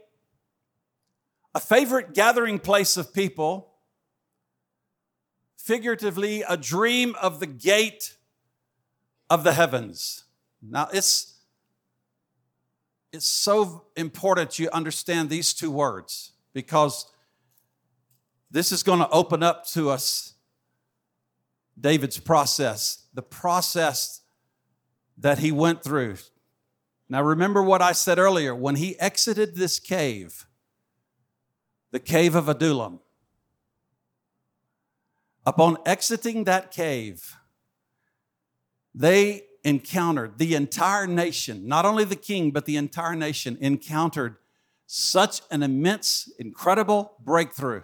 a 1.54 1.60
favorite 1.60 2.14
gathering 2.14 2.58
place 2.58 2.96
of 2.96 3.14
people 3.14 3.74
figuratively 5.64 6.42
a 6.42 6.58
dream 6.58 7.14
of 7.22 7.40
the 7.40 7.46
gate 7.46 8.18
of 9.30 9.44
the 9.44 9.54
heavens. 9.54 10.24
Now, 10.60 10.88
it's, 10.92 11.33
it's 13.14 13.26
so 13.26 13.84
important 13.96 14.58
you 14.58 14.68
understand 14.70 15.30
these 15.30 15.54
two 15.54 15.70
words 15.70 16.32
because 16.52 17.06
this 18.50 18.72
is 18.72 18.82
going 18.82 18.98
to 18.98 19.08
open 19.10 19.42
up 19.42 19.66
to 19.68 19.88
us 19.90 20.34
David's 21.80 22.18
process, 22.18 23.06
the 23.14 23.22
process 23.22 24.20
that 25.16 25.38
he 25.38 25.52
went 25.52 25.82
through. 25.82 26.16
Now, 27.08 27.22
remember 27.22 27.62
what 27.62 27.82
I 27.82 27.92
said 27.92 28.18
earlier 28.18 28.54
when 28.54 28.76
he 28.76 28.98
exited 28.98 29.56
this 29.56 29.78
cave, 29.78 30.46
the 31.90 32.00
cave 32.00 32.34
of 32.34 32.48
Adullam, 32.48 33.00
Upon 35.46 35.76
exiting 35.84 36.44
that 36.44 36.70
cave, 36.70 37.36
they 38.94 39.42
encountered 39.64 40.38
the 40.38 40.54
entire 40.54 41.06
nation, 41.06 41.66
not 41.66 41.86
only 41.86 42.04
the 42.04 42.16
king, 42.16 42.50
but 42.50 42.66
the 42.66 42.76
entire 42.76 43.16
nation 43.16 43.56
encountered 43.60 44.36
such 44.86 45.40
an 45.50 45.62
immense, 45.62 46.30
incredible 46.38 47.14
breakthrough 47.24 47.82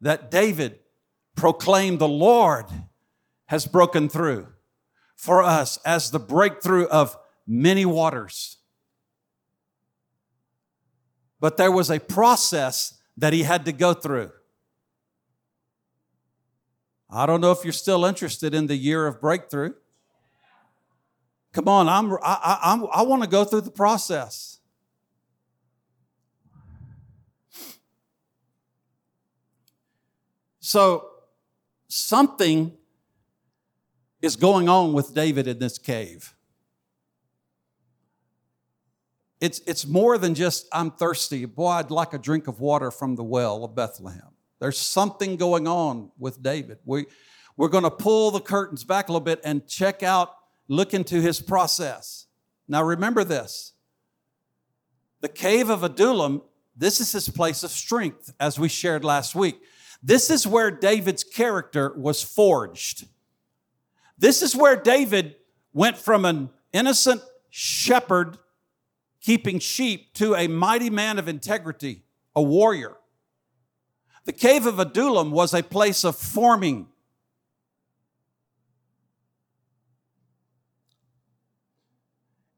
that 0.00 0.30
David 0.30 0.80
proclaimed 1.34 1.98
the 1.98 2.08
Lord 2.08 2.66
has 3.46 3.66
broken 3.66 4.08
through 4.08 4.48
for 5.16 5.42
us 5.42 5.78
as 5.84 6.10
the 6.10 6.18
breakthrough 6.18 6.86
of 6.86 7.16
many 7.46 7.84
waters. 7.84 8.58
But 11.40 11.56
there 11.56 11.72
was 11.72 11.90
a 11.90 12.00
process 12.00 13.00
that 13.16 13.32
he 13.32 13.42
had 13.42 13.64
to 13.64 13.72
go 13.72 13.94
through. 13.94 14.32
I 17.14 17.26
don't 17.26 17.42
know 17.42 17.52
if 17.52 17.62
you're 17.62 17.74
still 17.74 18.06
interested 18.06 18.54
in 18.54 18.68
the 18.68 18.76
year 18.76 19.06
of 19.06 19.20
breakthrough. 19.20 19.74
Come 21.52 21.68
on, 21.68 21.86
I'm, 21.86 22.14
I, 22.14 22.18
I, 22.22 22.80
I 22.94 23.02
want 23.02 23.22
to 23.22 23.28
go 23.28 23.44
through 23.44 23.60
the 23.60 23.70
process. 23.70 24.58
So, 30.60 31.10
something 31.88 32.72
is 34.22 34.36
going 34.36 34.70
on 34.70 34.94
with 34.94 35.14
David 35.14 35.46
in 35.46 35.58
this 35.58 35.76
cave. 35.76 36.34
It's, 39.40 39.60
it's 39.66 39.84
more 39.86 40.16
than 40.16 40.34
just, 40.34 40.66
I'm 40.72 40.92
thirsty. 40.92 41.44
Boy, 41.44 41.66
I'd 41.66 41.90
like 41.90 42.14
a 42.14 42.18
drink 42.18 42.46
of 42.48 42.60
water 42.60 42.90
from 42.90 43.16
the 43.16 43.24
well 43.24 43.64
of 43.64 43.74
Bethlehem. 43.74 44.31
There's 44.62 44.78
something 44.78 45.34
going 45.34 45.66
on 45.66 46.12
with 46.20 46.40
David. 46.40 46.78
We, 46.84 47.06
we're 47.56 47.66
going 47.66 47.82
to 47.82 47.90
pull 47.90 48.30
the 48.30 48.38
curtains 48.38 48.84
back 48.84 49.08
a 49.08 49.12
little 49.12 49.24
bit 49.24 49.40
and 49.42 49.66
check 49.66 50.04
out, 50.04 50.36
look 50.68 50.94
into 50.94 51.20
his 51.20 51.40
process. 51.40 52.26
Now, 52.68 52.84
remember 52.84 53.24
this 53.24 53.72
the 55.20 55.28
cave 55.28 55.68
of 55.68 55.82
Adullam, 55.82 56.42
this 56.76 57.00
is 57.00 57.10
his 57.10 57.28
place 57.28 57.64
of 57.64 57.72
strength, 57.72 58.32
as 58.38 58.56
we 58.56 58.68
shared 58.68 59.04
last 59.04 59.34
week. 59.34 59.60
This 60.00 60.30
is 60.30 60.46
where 60.46 60.70
David's 60.70 61.24
character 61.24 61.92
was 61.96 62.22
forged. 62.22 63.08
This 64.16 64.42
is 64.42 64.54
where 64.54 64.76
David 64.76 65.34
went 65.72 65.96
from 65.96 66.24
an 66.24 66.50
innocent 66.72 67.22
shepherd 67.50 68.38
keeping 69.20 69.58
sheep 69.58 70.14
to 70.14 70.36
a 70.36 70.46
mighty 70.46 70.88
man 70.88 71.18
of 71.18 71.26
integrity, 71.26 72.04
a 72.36 72.42
warrior. 72.42 72.96
The 74.24 74.32
cave 74.32 74.66
of 74.66 74.78
Adullam 74.78 75.30
was 75.30 75.52
a 75.52 75.62
place 75.62 76.04
of 76.04 76.16
forming. 76.16 76.86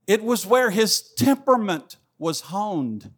It 0.07 0.23
was 0.23 0.45
where 0.45 0.71
his 0.71 1.01
temperament 1.01 1.97
was 2.19 2.43
honed. 2.43 3.11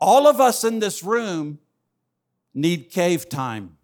All 0.00 0.26
of 0.26 0.40
us 0.40 0.64
in 0.64 0.78
this 0.78 1.02
room 1.02 1.58
need 2.54 2.90
cave 2.90 3.28
time. 3.28 3.76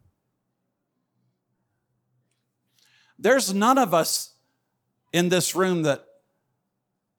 There's 3.19 3.53
none 3.53 3.77
of 3.77 3.93
us 3.93 4.35
in 5.13 5.29
this 5.29 5.55
room 5.55 5.83
that 5.83 6.05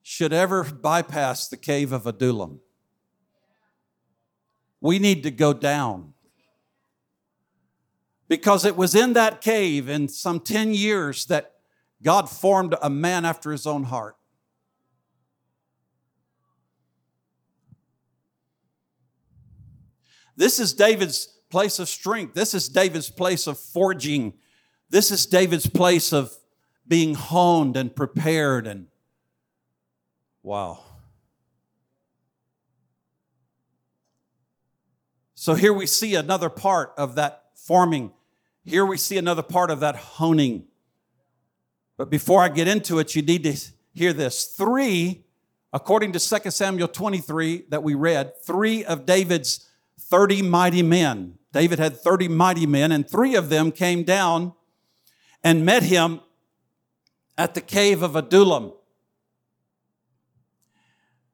should 0.01 0.33
ever 0.33 0.63
bypass 0.63 1.47
the 1.47 1.57
cave 1.57 1.91
of 1.91 2.07
Adullam. 2.07 2.59
We 4.81 4.99
need 4.99 5.23
to 5.23 5.31
go 5.31 5.53
down. 5.53 6.13
Because 8.27 8.65
it 8.65 8.75
was 8.75 8.93
in 8.93 9.13
that 9.13 9.41
cave 9.41 9.87
in 9.89 10.07
some 10.07 10.39
10 10.39 10.73
years 10.73 11.25
that 11.25 11.53
God 12.03 12.29
formed 12.29 12.75
a 12.81 12.89
man 12.89 13.25
after 13.25 13.51
his 13.51 13.65
own 13.65 13.85
heart. 13.85 14.17
This 20.35 20.59
is 20.59 20.73
David's 20.73 21.27
place 21.49 21.79
of 21.79 21.89
strength. 21.89 22.35
This 22.35 22.53
is 22.53 22.69
David's 22.69 23.09
place 23.09 23.47
of 23.47 23.59
forging. 23.59 24.33
This 24.89 25.09
is 25.09 25.25
David's 25.25 25.67
place 25.67 26.13
of 26.13 26.31
being 26.87 27.15
honed 27.15 27.75
and 27.75 27.93
prepared 27.93 28.67
and 28.67 28.87
wow. 30.43 30.79
So 35.47 35.53
here 35.53 35.71
we 35.71 35.85
see 35.85 36.15
another 36.15 36.49
part 36.49 36.91
of 36.97 37.15
that 37.15 37.45
forming. 37.55 38.11
Here 38.65 38.85
we 38.85 38.97
see 38.97 39.17
another 39.17 39.41
part 39.41 39.71
of 39.71 39.79
that 39.79 39.95
honing. 39.95 40.65
But 41.95 42.09
before 42.09 42.43
I 42.43 42.49
get 42.49 42.67
into 42.67 42.99
it, 42.99 43.15
you 43.15 43.21
need 43.21 43.43
to 43.45 43.55
hear 43.93 44.11
this. 44.11 44.43
Three, 44.43 45.23
according 45.71 46.11
to 46.11 46.19
2 46.19 46.51
Samuel 46.51 46.89
23 46.89 47.63
that 47.69 47.81
we 47.81 47.95
read, 47.95 48.33
three 48.43 48.83
of 48.83 49.05
David's 49.05 49.65
30 49.97 50.41
mighty 50.41 50.83
men. 50.83 51.35
David 51.53 51.79
had 51.79 51.95
30 51.95 52.27
mighty 52.27 52.65
men, 52.65 52.91
and 52.91 53.09
three 53.09 53.35
of 53.35 53.47
them 53.47 53.71
came 53.71 54.03
down 54.03 54.51
and 55.45 55.65
met 55.65 55.83
him 55.83 56.19
at 57.37 57.53
the 57.53 57.61
cave 57.61 58.03
of 58.03 58.17
Adullam. 58.17 58.73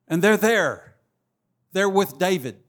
And 0.07 0.21
they're 0.21 0.37
there. 0.37 0.97
They're 1.71 1.89
with 1.89 2.19
David. 2.19 2.62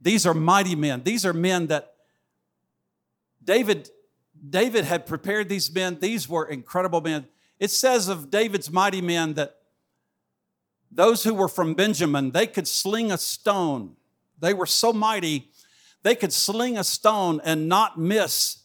These 0.00 0.26
are 0.26 0.34
mighty 0.34 0.74
men. 0.74 1.02
These 1.02 1.24
are 1.24 1.32
men 1.32 1.68
that 1.68 1.94
David 3.42 3.90
David 4.48 4.84
had 4.84 5.06
prepared 5.06 5.48
these 5.48 5.72
men. 5.74 5.98
These 6.00 6.28
were 6.28 6.44
incredible 6.44 7.00
men. 7.00 7.26
It 7.58 7.70
says 7.70 8.08
of 8.08 8.30
David's 8.30 8.70
mighty 8.70 9.00
men 9.00 9.34
that 9.34 9.56
those 10.90 11.24
who 11.24 11.34
were 11.34 11.48
from 11.48 11.74
Benjamin, 11.74 12.32
they 12.32 12.46
could 12.46 12.68
sling 12.68 13.10
a 13.10 13.18
stone. 13.18 13.96
They 14.38 14.52
were 14.52 14.66
so 14.66 14.92
mighty, 14.92 15.50
they 16.02 16.14
could 16.14 16.32
sling 16.32 16.76
a 16.76 16.84
stone 16.84 17.40
and 17.44 17.68
not 17.68 17.98
miss 17.98 18.62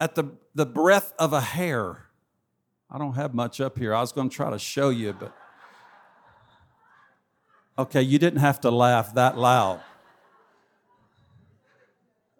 at 0.00 0.14
the, 0.14 0.24
the 0.54 0.66
breadth 0.66 1.14
of 1.18 1.32
a 1.32 1.40
hair. 1.40 2.06
I 2.90 2.98
don't 2.98 3.14
have 3.14 3.32
much 3.32 3.60
up 3.60 3.78
here. 3.78 3.94
I 3.94 4.00
was 4.00 4.12
going 4.12 4.28
to 4.28 4.34
try 4.34 4.50
to 4.50 4.58
show 4.58 4.90
you, 4.90 5.12
but. 5.12 5.34
Okay, 7.78 8.02
you 8.02 8.18
didn't 8.18 8.40
have 8.40 8.60
to 8.62 8.70
laugh 8.70 9.14
that 9.14 9.36
loud. 9.36 9.80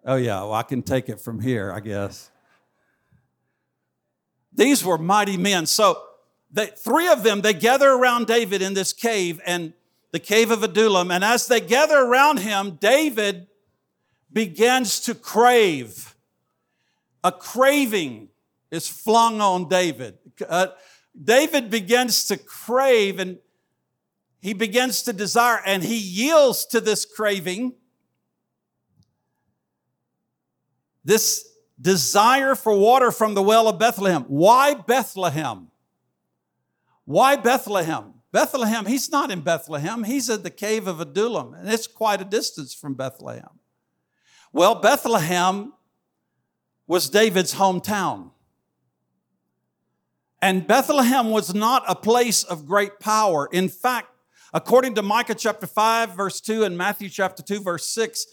Oh, 0.03 0.15
yeah, 0.15 0.41
well, 0.41 0.53
I 0.53 0.63
can 0.63 0.81
take 0.81 1.09
it 1.09 1.19
from 1.21 1.41
here, 1.41 1.71
I 1.71 1.79
guess. 1.79 2.31
These 4.53 4.83
were 4.83 4.97
mighty 4.97 5.37
men. 5.37 5.65
So, 5.65 6.01
they, 6.51 6.67
three 6.67 7.07
of 7.07 7.23
them, 7.23 7.41
they 7.41 7.53
gather 7.53 7.91
around 7.91 8.25
David 8.25 8.61
in 8.61 8.73
this 8.73 8.93
cave 8.93 9.39
and 9.45 9.73
the 10.11 10.19
cave 10.19 10.49
of 10.49 10.63
Adullam. 10.63 11.11
And 11.11 11.23
as 11.23 11.47
they 11.47 11.59
gather 11.59 11.99
around 11.99 12.39
him, 12.39 12.77
David 12.79 13.47
begins 14.31 14.99
to 15.01 15.13
crave. 15.13 16.15
A 17.23 17.31
craving 17.31 18.29
is 18.71 18.87
flung 18.87 19.41
on 19.41 19.67
David. 19.67 20.17
Uh, 20.47 20.67
David 21.21 21.69
begins 21.69 22.25
to 22.25 22.37
crave 22.37 23.19
and 23.19 23.39
he 24.39 24.53
begins 24.53 25.01
to 25.03 25.13
desire 25.13 25.61
and 25.65 25.83
he 25.83 25.97
yields 25.97 26.65
to 26.67 26.79
this 26.79 27.05
craving 27.05 27.73
this 31.07 31.47
desire 31.79 32.53
for 32.53 32.77
water 32.77 33.11
from 33.11 33.33
the 33.33 33.41
well 33.41 33.69
of 33.69 33.79
Bethlehem. 33.79 34.23
Why 34.23 34.73
Bethlehem? 34.73 35.69
Why 37.05 37.37
Bethlehem? 37.37 38.15
Bethlehem, 38.33 38.85
he's 38.85 39.09
not 39.09 39.31
in 39.31 39.39
Bethlehem. 39.39 40.03
He's 40.03 40.29
at 40.29 40.43
the 40.43 40.49
cave 40.49 40.85
of 40.85 40.99
Adullam, 40.99 41.53
and 41.53 41.69
it's 41.69 41.87
quite 41.87 42.19
a 42.19 42.25
distance 42.25 42.73
from 42.73 42.93
Bethlehem. 42.95 43.59
Well, 44.51 44.75
Bethlehem 44.75 45.71
was 46.87 47.09
David's 47.09 47.55
hometown. 47.55 48.31
And 50.41 50.67
Bethlehem 50.67 51.29
was 51.29 51.55
not 51.55 51.83
a 51.87 51.95
place 51.95 52.43
of 52.43 52.65
great 52.65 52.99
power. 52.99 53.47
In 53.49 53.69
fact, 53.69 54.09
according 54.53 54.95
to 54.95 55.01
Micah 55.01 55.35
chapter 55.35 55.67
5, 55.67 56.15
verse 56.15 56.41
2, 56.41 56.63
and 56.63 56.77
Matthew 56.77 57.09
chapter 57.09 57.43
2, 57.43 57.61
verse 57.61 57.85
6, 57.87 58.27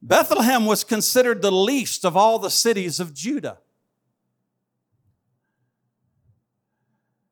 Bethlehem 0.00 0.66
was 0.66 0.84
considered 0.84 1.42
the 1.42 1.50
least 1.50 2.04
of 2.04 2.16
all 2.16 2.38
the 2.38 2.50
cities 2.50 3.00
of 3.00 3.14
Judah. 3.14 3.58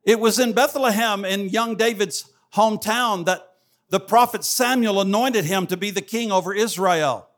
It 0.04 0.20
was 0.20 0.38
in 0.38 0.52
Bethlehem, 0.52 1.24
in 1.24 1.48
young 1.48 1.74
David's 1.74 2.30
hometown, 2.54 3.24
that 3.26 3.54
the 3.88 4.00
prophet 4.00 4.44
Samuel 4.44 5.00
anointed 5.00 5.44
him 5.44 5.66
to 5.66 5.76
be 5.76 5.90
the 5.90 6.00
king 6.00 6.32
over 6.32 6.54
Israel. 6.54 7.28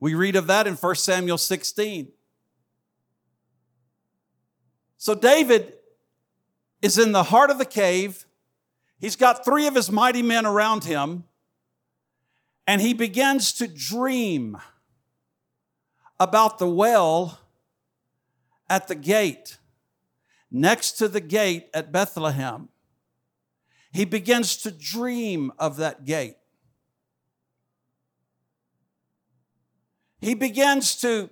We 0.00 0.14
read 0.14 0.36
of 0.36 0.46
that 0.48 0.66
in 0.66 0.74
1 0.74 0.94
Samuel 0.96 1.38
16. 1.38 2.08
So 4.96 5.14
David 5.14 5.74
is 6.80 6.98
in 6.98 7.12
the 7.12 7.24
heart 7.24 7.50
of 7.50 7.58
the 7.58 7.64
cave. 7.64 8.26
He's 9.02 9.16
got 9.16 9.44
three 9.44 9.66
of 9.66 9.74
his 9.74 9.90
mighty 9.90 10.22
men 10.22 10.46
around 10.46 10.84
him 10.84 11.24
and 12.68 12.80
he 12.80 12.94
begins 12.94 13.52
to 13.54 13.66
dream 13.66 14.58
about 16.20 16.60
the 16.60 16.68
well 16.68 17.40
at 18.70 18.86
the 18.86 18.94
gate, 18.94 19.58
next 20.52 20.92
to 20.92 21.08
the 21.08 21.20
gate 21.20 21.68
at 21.74 21.90
Bethlehem. 21.90 22.68
He 23.92 24.04
begins 24.04 24.56
to 24.58 24.70
dream 24.70 25.50
of 25.58 25.78
that 25.78 26.04
gate. 26.04 26.36
He 30.20 30.34
begins 30.34 30.94
to 31.00 31.28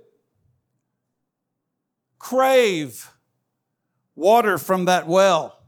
crave 2.19 3.13
water 4.17 4.59
from 4.59 4.87
that 4.87 5.07
well. 5.07 5.60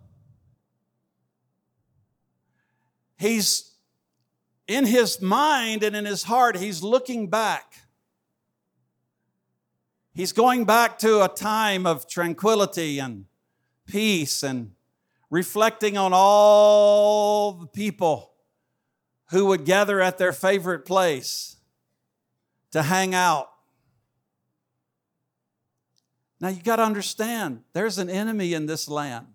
He's 3.22 3.70
in 4.66 4.84
his 4.84 5.22
mind 5.22 5.84
and 5.84 5.94
in 5.94 6.04
his 6.04 6.24
heart, 6.24 6.56
he's 6.56 6.82
looking 6.82 7.28
back. 7.28 7.74
He's 10.12 10.32
going 10.32 10.64
back 10.64 10.98
to 10.98 11.22
a 11.22 11.28
time 11.28 11.86
of 11.86 12.08
tranquility 12.08 12.98
and 12.98 13.26
peace 13.86 14.42
and 14.42 14.72
reflecting 15.30 15.96
on 15.96 16.10
all 16.12 17.52
the 17.52 17.68
people 17.68 18.32
who 19.30 19.46
would 19.46 19.64
gather 19.64 20.00
at 20.00 20.18
their 20.18 20.32
favorite 20.32 20.84
place 20.84 21.58
to 22.72 22.82
hang 22.82 23.14
out. 23.14 23.50
Now 26.40 26.48
you 26.48 26.60
got 26.60 26.76
to 26.76 26.82
understand, 26.82 27.62
there's 27.72 27.98
an 27.98 28.10
enemy 28.10 28.52
in 28.52 28.66
this 28.66 28.88
land. 28.88 29.28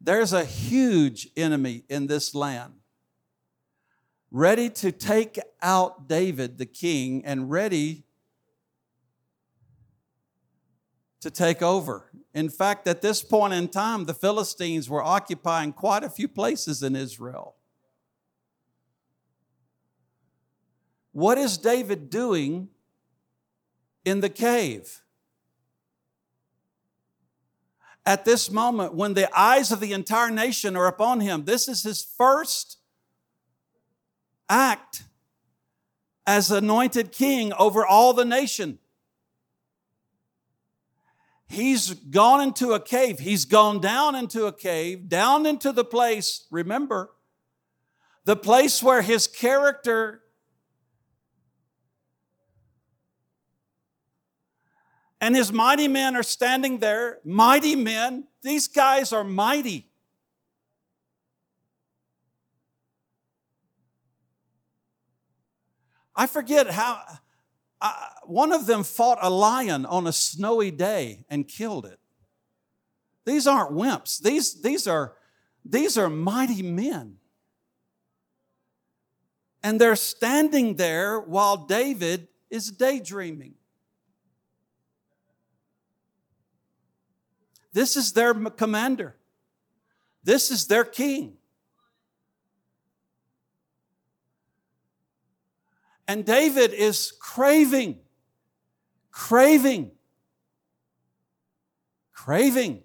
There's 0.00 0.32
a 0.32 0.44
huge 0.44 1.28
enemy 1.36 1.84
in 1.88 2.06
this 2.06 2.34
land 2.34 2.74
ready 4.30 4.70
to 4.70 4.92
take 4.92 5.38
out 5.60 6.08
David, 6.08 6.58
the 6.58 6.66
king, 6.66 7.24
and 7.24 7.50
ready 7.50 8.04
to 11.20 11.30
take 11.30 11.60
over. 11.62 12.10
In 12.32 12.48
fact, 12.48 12.86
at 12.88 13.02
this 13.02 13.22
point 13.22 13.52
in 13.52 13.68
time, 13.68 14.04
the 14.04 14.14
Philistines 14.14 14.88
were 14.88 15.02
occupying 15.02 15.72
quite 15.72 16.04
a 16.04 16.08
few 16.08 16.28
places 16.28 16.82
in 16.82 16.96
Israel. 16.96 17.56
What 21.12 21.36
is 21.38 21.58
David 21.58 22.08
doing 22.08 22.68
in 24.04 24.20
the 24.20 24.28
cave? 24.28 25.02
At 28.06 28.24
this 28.24 28.50
moment, 28.50 28.94
when 28.94 29.14
the 29.14 29.28
eyes 29.38 29.70
of 29.70 29.80
the 29.80 29.92
entire 29.92 30.30
nation 30.30 30.76
are 30.76 30.86
upon 30.86 31.20
him, 31.20 31.44
this 31.44 31.68
is 31.68 31.82
his 31.82 32.02
first 32.02 32.78
act 34.48 35.04
as 36.26 36.50
anointed 36.50 37.12
king 37.12 37.52
over 37.54 37.86
all 37.86 38.12
the 38.12 38.24
nation. 38.24 38.78
He's 41.48 41.94
gone 41.94 42.40
into 42.40 42.72
a 42.74 42.80
cave. 42.80 43.18
He's 43.18 43.44
gone 43.44 43.80
down 43.80 44.14
into 44.14 44.46
a 44.46 44.52
cave, 44.52 45.08
down 45.08 45.46
into 45.46 45.72
the 45.72 45.84
place, 45.84 46.46
remember, 46.50 47.10
the 48.24 48.36
place 48.36 48.82
where 48.82 49.02
his 49.02 49.26
character 49.26 50.19
and 55.20 55.36
his 55.36 55.52
mighty 55.52 55.88
men 55.88 56.16
are 56.16 56.22
standing 56.22 56.78
there. 56.78 57.18
Mighty 57.24 57.76
men, 57.76 58.24
these 58.42 58.68
guys 58.68 59.12
are 59.12 59.24
mighty. 59.24 59.90
I 66.16 66.26
forget 66.26 66.70
how, 66.70 67.02
one 68.24 68.52
of 68.52 68.66
them 68.66 68.82
fought 68.82 69.18
a 69.22 69.30
lion 69.30 69.86
on 69.86 70.06
a 70.06 70.12
snowy 70.12 70.70
day 70.70 71.24
and 71.30 71.46
killed 71.46 71.86
it. 71.86 71.98
These 73.24 73.46
aren't 73.46 73.72
wimps. 73.72 74.20
These, 74.20 74.60
these, 74.62 74.86
are, 74.86 75.14
these 75.64 75.96
are 75.96 76.08
mighty 76.08 76.62
men. 76.62 77.16
And 79.62 79.80
they're 79.80 79.96
standing 79.96 80.76
there 80.76 81.20
while 81.20 81.56
David 81.58 82.28
is 82.48 82.70
daydreaming. 82.70 83.54
This 87.72 87.96
is 87.96 88.12
their 88.12 88.34
commander. 88.34 89.16
This 90.22 90.50
is 90.50 90.66
their 90.66 90.84
king. 90.84 91.36
And 96.06 96.24
David 96.24 96.74
is 96.74 97.12
craving, 97.20 97.98
craving, 99.12 99.92
craving. 102.12 102.82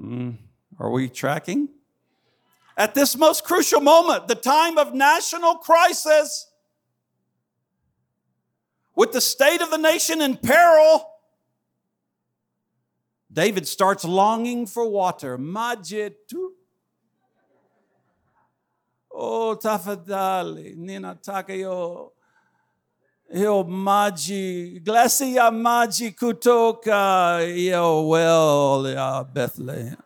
Mm, 0.00 0.36
are 0.78 0.90
we 0.90 1.08
tracking? 1.08 1.68
At 2.76 2.94
this 2.94 3.16
most 3.16 3.42
crucial 3.42 3.80
moment, 3.80 4.28
the 4.28 4.36
time 4.36 4.78
of 4.78 4.94
national 4.94 5.56
crisis, 5.56 6.46
with 8.98 9.12
the 9.12 9.20
state 9.20 9.62
of 9.62 9.70
the 9.70 9.78
nation 9.78 10.20
in 10.20 10.36
peril, 10.36 11.08
David 13.32 13.68
starts 13.68 14.04
longing 14.04 14.66
for 14.66 14.90
water. 14.90 15.38
Majetu. 15.38 16.48
Oh, 19.14 19.56
tafadali, 19.56 20.76
nina 20.76 21.16
takayo. 21.22 22.10
Yo 23.32 23.62
maji, 23.62 24.82
glacia 24.82 25.48
maji 25.52 26.10
kutoka, 26.16 27.40
yo 27.56 28.02
well, 28.02 28.88
ya 28.88 29.22
Bethlehem. 29.22 29.96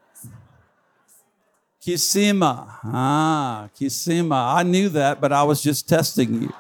Kisima. 1.81 2.79
Ah, 2.85 3.71
Kisima. 3.75 4.55
I 4.57 4.63
knew 4.65 4.91
that, 4.91 5.19
but 5.19 5.33
I 5.33 5.45
was 5.45 5.63
just 5.63 5.89
testing 5.89 6.43
you. 6.43 6.53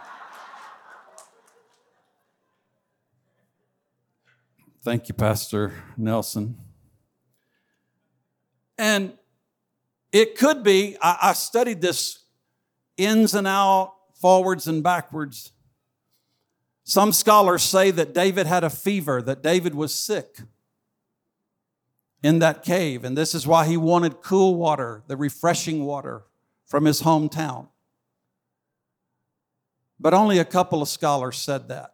Thank 4.84 5.06
you, 5.08 5.14
Pastor 5.14 5.72
Nelson. 5.96 6.58
And 8.76 9.12
it 10.10 10.36
could 10.36 10.64
be, 10.64 10.96
I, 11.00 11.18
I 11.22 11.32
studied 11.34 11.80
this 11.80 12.24
ins 12.96 13.32
and 13.34 13.46
out, 13.46 13.94
forwards 14.20 14.66
and 14.66 14.82
backwards. 14.82 15.52
Some 16.82 17.12
scholars 17.12 17.62
say 17.62 17.92
that 17.92 18.12
David 18.12 18.48
had 18.48 18.64
a 18.64 18.70
fever, 18.70 19.22
that 19.22 19.40
David 19.40 19.76
was 19.76 19.94
sick 19.94 20.40
in 22.20 22.40
that 22.40 22.64
cave. 22.64 23.04
And 23.04 23.16
this 23.16 23.36
is 23.36 23.46
why 23.46 23.66
he 23.66 23.76
wanted 23.76 24.20
cool 24.20 24.56
water, 24.56 25.04
the 25.06 25.16
refreshing 25.16 25.84
water 25.84 26.24
from 26.66 26.86
his 26.86 27.02
hometown. 27.02 27.68
But 30.00 30.12
only 30.12 30.40
a 30.40 30.44
couple 30.44 30.82
of 30.82 30.88
scholars 30.88 31.38
said 31.38 31.68
that. 31.68 31.91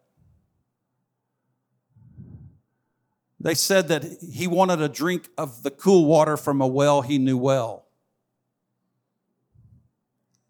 They 3.39 3.53
said 3.53 3.87
that 3.87 4.03
he 4.21 4.47
wanted 4.47 4.81
a 4.81 4.89
drink 4.89 5.29
of 5.37 5.63
the 5.63 5.71
cool 5.71 6.05
water 6.05 6.35
from 6.35 6.59
a 6.61 6.67
well 6.67 7.01
he 7.01 7.17
knew 7.17 7.37
well. 7.37 7.85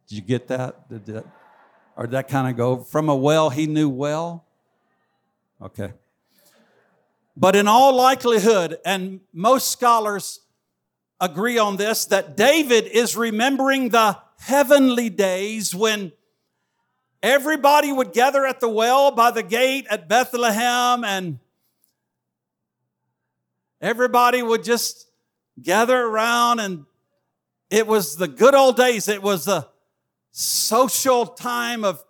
Did 0.08 0.16
you 0.16 0.22
get 0.22 0.48
that? 0.48 0.90
Did 0.90 1.06
that 1.06 1.26
or 1.96 2.06
did 2.06 2.12
that 2.14 2.30
kind 2.30 2.48
of 2.48 2.56
go 2.56 2.78
from 2.78 3.10
a 3.10 3.16
well 3.16 3.50
he 3.50 3.68
knew 3.68 3.90
well? 3.90 4.46
Okay. 5.62 5.92
But 7.36 7.56
in 7.56 7.68
all 7.68 7.96
likelihood, 7.96 8.80
and 8.86 9.20
most 9.34 9.70
scholars 9.70 10.40
agree 11.22 11.58
on 11.58 11.78
this, 11.78 12.06
that 12.06 12.36
David 12.36 12.86
is 12.86 13.16
remembering 13.16 13.90
the 13.90 14.18
heavenly 14.40 15.10
days 15.10 15.76
when 15.76 16.12
everybody 17.22 17.92
would 17.92 18.14
gather 18.14 18.46
at 18.46 18.62
the 18.62 18.70
well 18.70 19.12
by 19.12 19.32
the 19.32 19.44
gate 19.44 19.86
at 19.90 20.08
Bethlehem 20.08 21.04
and 21.04 21.40
everybody 23.82 24.42
would 24.42 24.64
just 24.64 25.10
gather 25.62 26.00
around 26.00 26.60
and 26.60 26.86
it 27.70 27.88
was 27.88 28.18
the 28.18 28.28
good 28.28 28.56
old 28.56 28.78
days. 28.78 29.08
It 29.08 29.22
was 29.22 29.46
the 29.46 29.68
social 30.32 31.26
time 31.26 31.84
of 31.84 32.04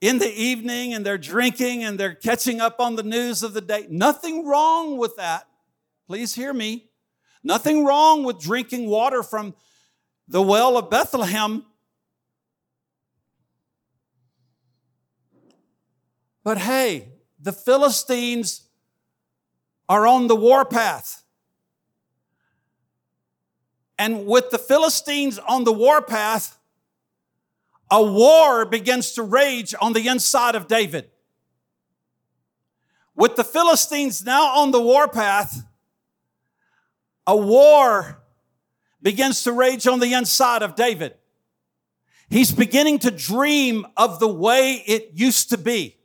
in 0.00 0.18
the 0.18 0.32
evening 0.32 0.94
and 0.94 1.04
they're 1.04 1.18
drinking 1.18 1.84
and 1.84 1.98
they're 1.98 2.14
catching 2.14 2.60
up 2.60 2.78
on 2.78 2.96
the 2.96 3.02
news 3.02 3.42
of 3.42 3.52
the 3.52 3.60
day. 3.60 3.86
Nothing 3.90 4.46
wrong 4.46 4.96
with 4.96 5.16
that. 5.16 5.46
Please 6.06 6.34
hear 6.34 6.52
me. 6.52 6.88
Nothing 7.42 7.84
wrong 7.84 8.24
with 8.24 8.40
drinking 8.40 8.88
water 8.88 9.22
from 9.22 9.54
the 10.28 10.42
well 10.42 10.76
of 10.76 10.90
Bethlehem. 10.90 11.64
But 16.44 16.58
hey, 16.58 17.12
the 17.40 17.52
Philistines 17.52 18.67
are 19.88 20.06
on 20.06 20.26
the 20.26 20.36
warpath. 20.36 21.22
And 23.98 24.26
with 24.26 24.50
the 24.50 24.58
Philistines 24.58 25.38
on 25.38 25.64
the 25.64 25.72
warpath, 25.72 26.58
a 27.90 28.02
war 28.02 28.64
begins 28.64 29.12
to 29.12 29.22
rage 29.22 29.74
on 29.80 29.92
the 29.92 30.06
inside 30.08 30.54
of 30.54 30.68
David. 30.68 31.10
With 33.14 33.34
the 33.34 33.44
Philistines 33.44 34.24
now 34.24 34.46
on 34.58 34.70
the 34.70 34.80
warpath, 34.80 35.64
a 37.26 37.36
war 37.36 38.22
begins 39.02 39.42
to 39.42 39.52
rage 39.52 39.86
on 39.86 40.00
the 40.00 40.12
inside 40.14 40.62
of 40.62 40.76
David. 40.76 41.14
He's 42.30 42.52
beginning 42.52 43.00
to 43.00 43.10
dream 43.10 43.86
of 43.96 44.20
the 44.20 44.28
way 44.28 44.82
it 44.86 45.10
used 45.14 45.50
to 45.50 45.58
be. 45.58 45.97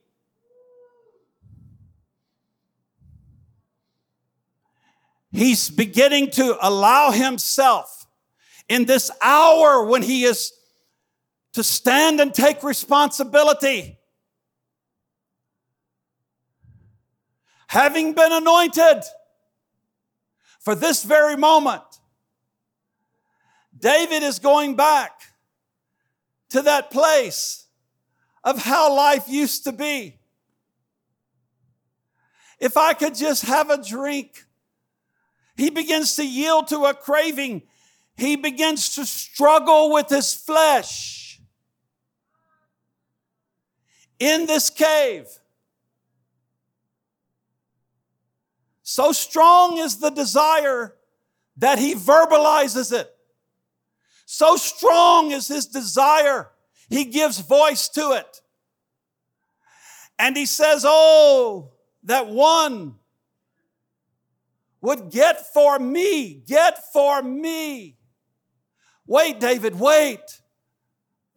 He's 5.33 5.71
beginning 5.71 6.29
to 6.31 6.57
allow 6.61 7.09
himself 7.09 8.05
in 8.69 8.85
this 8.85 9.09
hour 9.19 9.83
when 9.83 10.03
he 10.03 10.25
is 10.25 10.53
to 11.53 11.63
stand 11.63 12.21
and 12.21 12.31
take 12.31 12.61
responsibility. 12.63 13.97
Having 17.67 18.13
been 18.13 18.31
anointed 18.31 19.03
for 20.59 20.75
this 20.75 21.03
very 21.03 21.35
moment, 21.35 21.81
David 23.77 24.21
is 24.21 24.37
going 24.37 24.75
back 24.75 25.19
to 26.49 26.61
that 26.61 26.91
place 26.91 27.65
of 28.43 28.59
how 28.59 28.95
life 28.95 29.23
used 29.27 29.63
to 29.63 29.71
be. 29.71 30.19
If 32.59 32.77
I 32.77 32.93
could 32.93 33.15
just 33.15 33.45
have 33.45 33.71
a 33.71 33.83
drink, 33.83 34.42
he 35.55 35.69
begins 35.69 36.15
to 36.15 36.25
yield 36.25 36.67
to 36.67 36.85
a 36.85 36.93
craving. 36.93 37.63
He 38.15 38.35
begins 38.35 38.95
to 38.95 39.05
struggle 39.05 39.91
with 39.91 40.09
his 40.09 40.33
flesh 40.33 41.41
in 44.19 44.45
this 44.45 44.69
cave. 44.69 45.27
So 48.83 49.11
strong 49.11 49.77
is 49.77 49.97
the 49.97 50.11
desire 50.11 50.95
that 51.57 51.79
he 51.79 51.95
verbalizes 51.95 52.91
it. 52.91 53.09
So 54.25 54.55
strong 54.55 55.31
is 55.31 55.47
his 55.47 55.65
desire, 55.65 56.49
he 56.89 57.05
gives 57.05 57.39
voice 57.39 57.89
to 57.89 58.11
it. 58.11 58.41
And 60.19 60.37
he 60.37 60.45
says, 60.45 60.85
Oh, 60.87 61.71
that 62.03 62.27
one 62.27 62.95
would 64.83 65.09
get 65.09 65.53
for 65.53 65.79
me, 65.79 66.43
get 66.45 66.91
for 66.91 67.23
me. 67.23 67.95
Wait, 69.07 69.39
David, 69.39 69.79
wait. 69.79 70.41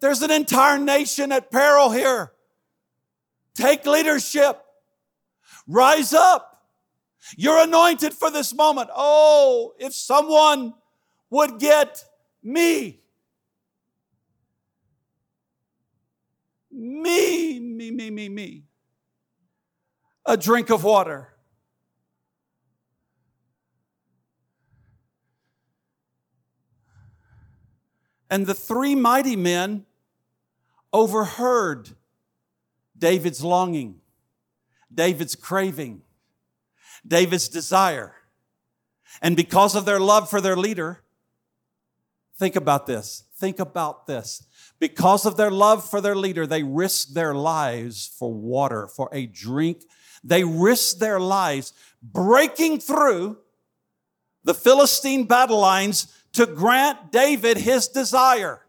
There's 0.00 0.20
an 0.22 0.32
entire 0.32 0.78
nation 0.78 1.30
at 1.30 1.50
peril 1.52 1.90
here. 1.90 2.32
Take 3.54 3.86
leadership. 3.86 4.60
Rise 5.68 6.12
up. 6.12 6.64
You're 7.36 7.62
anointed 7.62 8.14
for 8.14 8.32
this 8.32 8.52
moment. 8.52 8.90
Oh, 8.94 9.74
if 9.78 9.94
someone 9.94 10.74
would 11.30 11.60
get 11.60 12.04
me. 12.42 13.00
Me, 16.72 17.60
me, 17.60 17.92
me, 17.92 18.10
me, 18.10 18.28
me. 18.28 18.64
A 20.26 20.36
drink 20.36 20.68
of 20.70 20.82
water. 20.82 21.35
And 28.30 28.46
the 28.46 28.54
three 28.54 28.94
mighty 28.94 29.36
men 29.36 29.86
overheard 30.92 31.90
David's 32.98 33.42
longing, 33.42 34.00
David's 34.92 35.34
craving, 35.36 36.02
David's 37.06 37.48
desire. 37.48 38.14
And 39.22 39.36
because 39.36 39.74
of 39.74 39.84
their 39.84 40.00
love 40.00 40.28
for 40.28 40.40
their 40.40 40.56
leader, 40.56 41.02
think 42.38 42.56
about 42.56 42.86
this. 42.86 43.24
Think 43.36 43.58
about 43.58 44.06
this. 44.06 44.46
Because 44.78 45.24
of 45.24 45.36
their 45.36 45.50
love 45.50 45.88
for 45.88 46.00
their 46.00 46.16
leader, 46.16 46.46
they 46.46 46.62
risked 46.62 47.14
their 47.14 47.34
lives 47.34 48.10
for 48.18 48.32
water, 48.32 48.88
for 48.88 49.08
a 49.12 49.26
drink. 49.26 49.84
They 50.24 50.44
risked 50.44 51.00
their 51.00 51.20
lives 51.20 51.72
breaking 52.02 52.80
through 52.80 53.38
the 54.44 54.54
Philistine 54.54 55.24
battle 55.24 55.58
lines 55.58 56.12
to 56.36 56.46
grant 56.46 57.10
David 57.10 57.56
his 57.56 57.88
desire. 57.88 58.60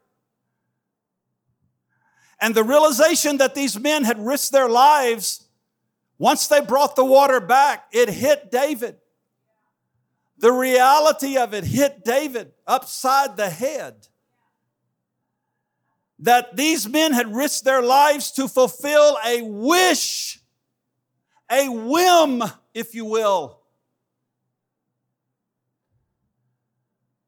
And 2.40 2.56
the 2.56 2.64
realization 2.64 3.38
that 3.38 3.56
these 3.56 3.78
men 3.78 4.06
had 4.06 4.26
risked 4.26 4.54
their 4.54 4.70
lives, 4.70 5.48
once 6.18 6.48
they 6.48 6.62
brought 6.62 6.96
the 6.96 7.04
water 7.04 7.42
back, 7.42 7.88
it 7.92 8.08
hit 8.08 8.52
David. 8.52 8.96
The 10.38 10.54
reality 10.54 11.38
of 11.38 11.54
it 11.54 11.66
hit 11.66 12.06
David 12.06 12.54
upside 12.66 13.36
the 13.36 13.50
head. 13.50 14.08
That 16.20 16.56
these 16.56 16.88
men 16.88 17.12
had 17.12 17.36
risked 17.36 17.66
their 17.66 17.82
lives 17.82 18.32
to 18.34 18.48
fulfill 18.48 19.18
a 19.26 19.42
wish, 19.42 20.40
a 21.52 21.68
whim, 21.68 22.44
if 22.74 22.96
you 22.96 23.04
will. 23.04 23.57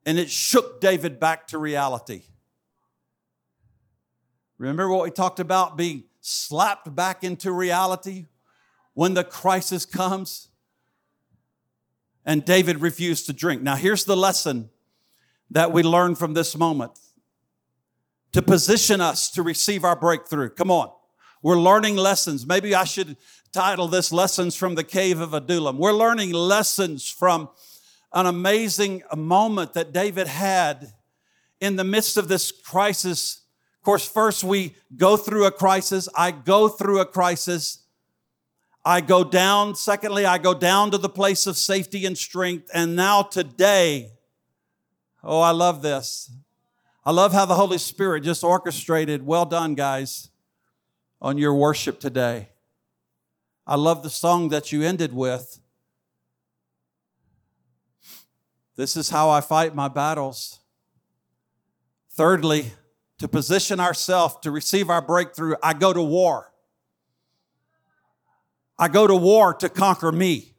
And 0.09 0.17
it 0.17 0.31
shook 0.31 0.81
David 0.81 1.19
back 1.19 1.45
to 1.49 1.59
reality. 1.59 2.23
Remember 4.57 4.89
what 4.89 5.03
we 5.03 5.11
talked 5.11 5.39
about 5.39 5.77
being 5.77 6.05
slapped 6.19 6.95
back 6.95 7.23
into 7.23 7.51
reality 7.51 8.25
when 8.95 9.13
the 9.13 9.23
crisis 9.23 9.85
comes? 9.85 10.47
And 12.25 12.43
David 12.43 12.81
refused 12.81 13.27
to 13.27 13.33
drink. 13.33 13.61
Now, 13.61 13.75
here's 13.75 14.05
the 14.05 14.17
lesson 14.17 14.71
that 15.51 15.71
we 15.71 15.83
learn 15.83 16.15
from 16.15 16.33
this 16.33 16.57
moment 16.57 16.97
to 18.31 18.41
position 18.41 19.01
us 19.01 19.29
to 19.29 19.43
receive 19.43 19.83
our 19.83 19.95
breakthrough. 19.95 20.49
Come 20.49 20.71
on. 20.71 20.89
We're 21.43 21.59
learning 21.59 21.97
lessons. 21.97 22.47
Maybe 22.47 22.73
I 22.73 22.85
should 22.85 23.15
title 23.51 23.87
this 23.87 24.11
Lessons 24.11 24.55
from 24.55 24.73
the 24.73 24.83
Cave 24.83 25.19
of 25.19 25.35
Adullam. 25.35 25.77
We're 25.77 25.93
learning 25.93 26.31
lessons 26.31 27.07
from 27.07 27.49
an 28.13 28.25
amazing 28.25 29.03
moment 29.15 29.73
that 29.73 29.93
David 29.93 30.27
had 30.27 30.93
in 31.61 31.75
the 31.75 31.83
midst 31.83 32.17
of 32.17 32.27
this 32.27 32.51
crisis 32.51 33.41
of 33.79 33.85
course, 33.85 34.05
first 34.05 34.43
we 34.43 34.75
go 34.97 35.15
through 35.15 35.45
a 35.45 35.51
crisis. 35.51 36.09
I 36.13 36.31
go 36.31 36.67
through 36.67 36.99
a 36.99 37.05
crisis. 37.05 37.79
I 38.83 38.99
go 38.99 39.23
down. 39.23 39.75
Secondly, 39.75 40.25
I 40.25 40.37
go 40.37 40.53
down 40.53 40.91
to 40.91 40.97
the 40.97 41.07
place 41.07 41.47
of 41.47 41.55
safety 41.55 42.05
and 42.05 42.17
strength. 42.17 42.69
And 42.73 42.97
now 42.97 43.21
today, 43.21 44.11
oh, 45.23 45.39
I 45.39 45.51
love 45.51 45.81
this. 45.81 46.29
I 47.05 47.11
love 47.11 47.31
how 47.31 47.45
the 47.45 47.55
Holy 47.55 47.77
Spirit 47.77 48.23
just 48.23 48.43
orchestrated. 48.43 49.25
Well 49.25 49.45
done, 49.45 49.75
guys, 49.75 50.29
on 51.21 51.37
your 51.37 51.55
worship 51.55 52.01
today. 52.01 52.49
I 53.65 53.75
love 53.75 54.03
the 54.03 54.09
song 54.09 54.49
that 54.49 54.73
you 54.73 54.83
ended 54.83 55.13
with. 55.13 55.61
This 58.79 58.95
is 58.95 59.09
how 59.09 59.29
I 59.29 59.41
fight 59.41 59.75
my 59.75 59.89
battles. 59.89 60.61
Thirdly, 62.11 62.71
to 63.17 63.27
position 63.27 63.77
ourselves 63.77 64.37
to 64.43 64.51
receive 64.51 64.89
our 64.89 65.01
breakthrough, 65.01 65.55
I 65.61 65.73
go 65.73 65.91
to 65.91 66.01
war. 66.01 66.53
I 68.77 68.87
go 68.87 69.05
to 69.05 69.17
war 69.17 69.53
to 69.55 69.67
conquer 69.67 70.13
me. 70.13 70.53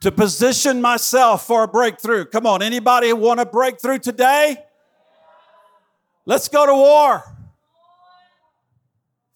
To 0.00 0.10
position 0.10 0.80
myself 0.80 1.46
for 1.46 1.64
a 1.64 1.68
breakthrough. 1.68 2.24
Come 2.24 2.46
on, 2.46 2.62
anybody 2.62 3.12
want 3.12 3.40
a 3.40 3.44
breakthrough 3.44 3.98
today? 3.98 4.56
Let's 6.24 6.48
go 6.48 6.64
to 6.64 6.74
war. 6.74 7.24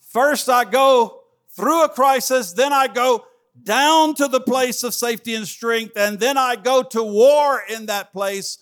First, 0.01 0.49
I 0.49 0.65
go 0.65 1.25
through 1.51 1.85
a 1.85 1.91
crisis, 1.91 2.55
then 2.55 2.73
I 2.73 2.89
go 2.89 3.27
down 3.63 4.15
to 4.17 4.29
the 4.29 4.41
place 4.41 4.83
of 4.83 4.95
safety 4.95 5.35
and 5.35 5.47
strength, 5.47 5.97
and 5.97 6.19
then 6.19 6.37
I 6.37 6.57
go 6.57 6.83
to 6.83 7.03
war 7.03 7.63
in 7.69 7.87
that 7.87 8.13
place 8.13 8.59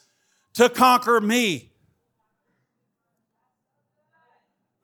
to 0.55 0.69
conquer 0.69 1.21
me. 1.21 1.71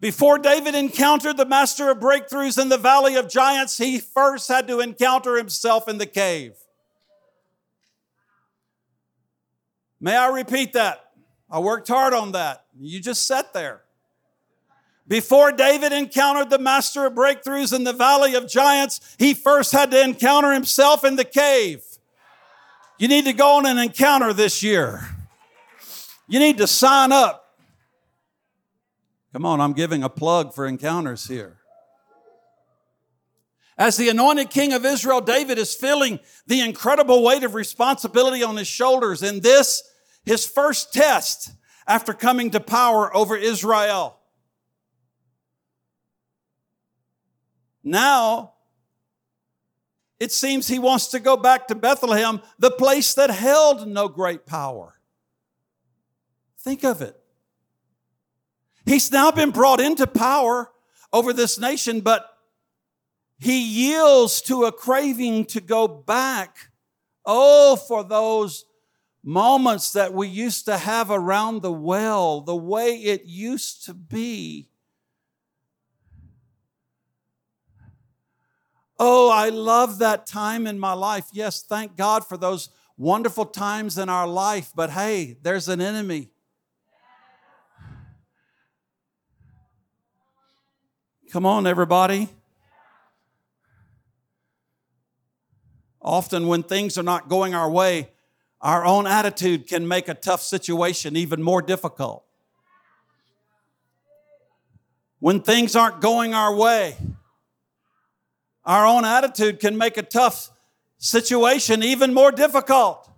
Before 0.01 0.39
David 0.39 0.75
encountered 0.75 1.37
the 1.37 1.45
master 1.45 1.91
of 1.91 1.99
breakthroughs 1.99 2.61
in 2.61 2.69
the 2.69 2.79
valley 2.79 3.17
of 3.17 3.29
giants, 3.29 3.79
he 3.79 3.99
first 3.99 4.49
had 4.49 4.69
to 4.69 4.81
encounter 4.81 5.37
himself 5.37 5.89
in 5.89 5.99
the 5.99 6.07
cave. 6.07 6.55
May 10.01 10.17
I 10.17 10.29
repeat 10.29 10.75
that? 10.75 11.11
I 11.51 11.59
worked 11.59 11.89
hard 11.89 12.15
on 12.15 12.33
that. 12.33 12.65
You 12.79 13.01
just 13.01 13.27
sat 13.27 13.53
there. 13.53 13.83
Before 15.09 15.53
David 15.53 15.93
encountered 15.93 16.51
the 16.51 16.59
master 16.59 17.07
of 17.07 17.15
breakthroughs 17.15 17.75
in 17.75 17.85
the 17.85 17.95
valley 17.95 18.35
of 18.35 18.47
giants, 18.47 19.01
he 19.19 19.33
first 19.33 19.73
had 19.73 19.91
to 19.91 20.03
encounter 20.03 20.53
himself 20.53 21.03
in 21.03 21.17
the 21.17 21.25
cave. 21.25 21.83
You 22.99 23.09
need 23.09 23.25
to 23.25 23.33
go 23.33 23.57
on 23.57 23.65
an 23.65 23.79
encounter 23.79 24.35
this 24.35 24.63
year. 24.63 25.09
You 26.29 26.39
need 26.39 26.59
to 26.59 26.67
sign 26.67 27.11
up. 27.11 27.57
Come 29.33 29.47
on, 29.47 29.61
I'm 29.61 29.73
giving 29.73 30.03
a 30.03 30.11
plug 30.11 30.53
for 30.53 30.67
encounters 30.67 31.27
here. 31.27 31.57
As 33.79 33.97
the 33.97 34.09
anointed 34.09 34.51
king 34.51 34.73
of 34.73 34.85
Israel, 34.85 35.21
David 35.21 35.57
is 35.57 35.75
feeling 35.75 36.19
the 36.47 36.61
incredible 36.61 37.23
weight 37.23 37.45
of 37.45 37.55
responsibility 37.55 38.43
on 38.43 38.57
his 38.57 38.67
shoulders 38.67 39.23
in 39.23 39.41
this, 39.41 39.83
his 40.25 40.45
first 40.47 40.93
test 40.93 41.53
after 41.87 42.13
coming 42.13 42.51
to 42.51 42.61
power 42.61 43.15
over 43.17 43.37
Israel. 43.37 44.18
Now, 47.89 48.53
it 50.21 50.31
seems 50.31 50.69
he 50.69 50.79
wants 50.79 51.07
to 51.09 51.21
go 51.21 51.37
back 51.37 51.69
to 51.69 51.75
Bethlehem, 51.75 52.43
the 52.59 52.71
place 52.71 53.15
that 53.15 53.31
held 53.31 53.89
no 53.89 54.09
great 54.09 54.45
power. 54.45 55.01
Think 56.59 56.85
of 56.85 57.01
it. 57.01 57.19
He's 58.85 59.11
now 59.11 59.31
been 59.31 59.51
brought 59.51 59.81
into 59.81 60.07
power 60.07 60.71
over 61.13 61.33
this 61.33 61.59
nation, 61.59 62.01
but 62.01 62.29
he 63.39 63.59
yields 63.63 64.43
to 64.43 64.65
a 64.65 64.73
craving 64.73 65.47
to 65.47 65.61
go 65.61 65.89
back. 65.89 66.71
Oh, 67.25 67.77
for 67.77 68.05
those 68.05 68.65
moments 69.23 69.93
that 69.93 70.13
we 70.13 70.29
used 70.29 70.67
to 70.67 70.77
have 70.77 71.11
around 71.11 71.63
the 71.63 71.73
well, 71.73 72.41
the 72.43 72.57
way 72.57 72.97
it 72.97 73.25
used 73.25 73.87
to 73.87 73.95
be. 73.95 74.69
Oh, 78.99 79.31
I 79.31 79.51
love 79.51 79.99
that 80.01 80.27
time 80.27 80.67
in 80.67 80.79
my 80.79 80.93
life. 80.93 81.27
Yes, 81.33 81.63
thank 81.63 81.97
God 81.97 82.27
for 82.27 82.37
those 82.37 82.71
wonderful 82.97 83.47
times 83.47 83.97
in 83.97 84.09
our 84.09 84.27
life, 84.27 84.73
but 84.75 84.91
hey, 84.91 85.37
there's 85.43 85.69
an 85.69 85.81
enemy. 85.81 86.31
Come 91.31 91.47
on, 91.47 91.67
everybody. 91.67 92.29
Often, 96.01 96.49
when 96.49 96.63
things 96.63 96.97
are 96.97 97.03
not 97.03 97.29
going 97.29 97.55
our 97.55 97.71
way, 97.71 98.09
our 98.61 98.85
own 98.85 99.07
attitude 99.07 99.69
can 99.69 99.87
make 99.87 100.09
a 100.09 100.15
tough 100.15 100.43
situation 100.43 101.17
even 101.17 101.43
more 101.43 101.63
difficult. 101.63 102.25
When 105.21 105.41
things 105.41 105.77
aren't 105.77 106.01
going 106.01 106.35
our 106.35 106.55
way, 106.55 106.97
our 108.69 108.87
own 108.87 109.05
attitude 109.05 109.59
can 109.59 109.77
make 109.77 109.97
a 109.97 110.03
tough 110.03 110.51
situation 110.99 111.83
even 111.83 112.15
more 112.15 112.31
difficult. 112.31 113.11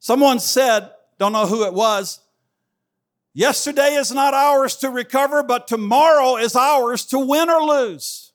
Someone 0.00 0.40
said, 0.40 0.90
don't 1.18 1.32
know 1.32 1.46
who 1.46 1.64
it 1.64 1.72
was, 1.72 2.20
Yesterday 3.38 3.94
is 3.94 4.10
not 4.10 4.34
ours 4.34 4.74
to 4.78 4.90
recover, 4.90 5.44
but 5.44 5.68
tomorrow 5.68 6.38
is 6.38 6.56
ours 6.56 7.04
to 7.04 7.20
win 7.20 7.48
or 7.48 7.62
lose. 7.62 8.32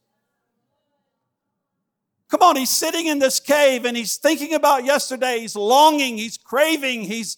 Come 2.30 2.42
on, 2.42 2.56
he's 2.56 2.70
sitting 2.70 3.08
in 3.08 3.20
this 3.20 3.42
cave 3.42 3.84
and 3.84 3.98
he's 3.98 4.16
thinking 4.16 4.54
about 4.54 4.86
yesterday. 4.86 5.42
He's 5.42 5.58
longing, 5.58 6.18
he's 6.18 6.38
craving, 6.38 7.02
he's 7.02 7.36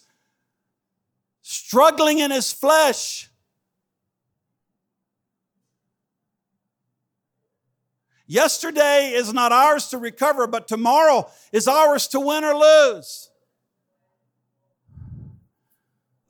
struggling 1.42 2.20
in 2.20 2.30
his 2.30 2.54
flesh. 2.54 3.32
Yesterday 8.28 9.12
is 9.14 9.34
not 9.34 9.52
ours 9.52 9.88
to 9.90 9.98
recover, 9.98 10.48
but 10.48 10.68
tomorrow 10.68 11.30
is 11.52 11.68
ours 11.68 12.08
to 12.08 12.20
win 12.20 12.44
or 12.44 12.56
lose. 12.56 13.30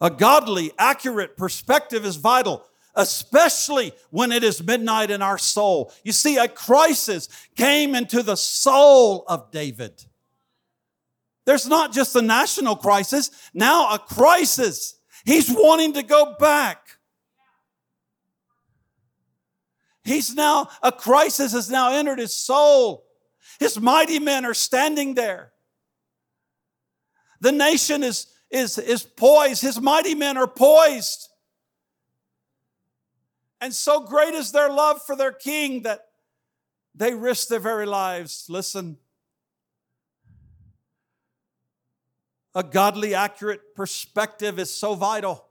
A 0.01 0.09
godly, 0.09 0.71
accurate 0.77 1.37
perspective 1.37 2.05
is 2.05 2.17
vital, 2.17 2.65
especially 2.95 3.93
when 4.09 4.31
it 4.31 4.43
is 4.43 4.61
midnight 4.61 5.09
in 5.09 5.21
our 5.21 5.37
soul. 5.37 5.91
You 6.03 6.11
see, 6.11 6.37
a 6.37 6.49
crisis 6.49 7.29
came 7.55 7.95
into 7.95 8.21
the 8.21 8.35
soul 8.35 9.23
of 9.27 9.51
David. 9.51 10.03
There's 11.45 11.67
not 11.67 11.93
just 11.93 12.15
a 12.15 12.21
national 12.21 12.75
crisis, 12.75 13.31
now 13.53 13.93
a 13.93 13.99
crisis. 13.99 14.95
He's 15.23 15.49
wanting 15.49 15.93
to 15.93 16.03
go 16.03 16.35
back. 16.39 16.84
He's 20.05 20.33
now, 20.33 20.69
a 20.81 20.91
crisis 20.91 21.51
has 21.51 21.69
now 21.69 21.91
entered 21.91 22.19
his 22.19 22.33
soul. 22.33 23.05
His 23.59 23.79
mighty 23.79 24.19
men 24.19 24.45
are 24.45 24.53
standing 24.53 25.15
there. 25.15 25.51
The 27.41 27.51
nation 27.51 28.03
is 28.03 28.27
is, 28.51 28.77
is 28.77 29.03
poised. 29.03 29.61
His 29.61 29.81
mighty 29.81 30.15
men 30.15 30.37
are 30.37 30.47
poised. 30.47 31.29
And 33.59 33.73
so 33.73 33.99
great 33.99 34.33
is 34.33 34.51
their 34.51 34.69
love 34.69 35.01
for 35.01 35.15
their 35.15 35.31
king 35.33 35.81
that 35.81 36.07
They 36.97 37.13
risk 37.13 37.49
their 37.49 37.59
very 37.59 37.85
lives. 37.85 38.45
Listen, 38.47 38.97
a 42.53 42.63
godly, 42.63 43.13
accurate 43.13 43.75
perspective 43.75 44.57
is 44.59 44.73
so 44.73 44.95
vital, 44.95 45.45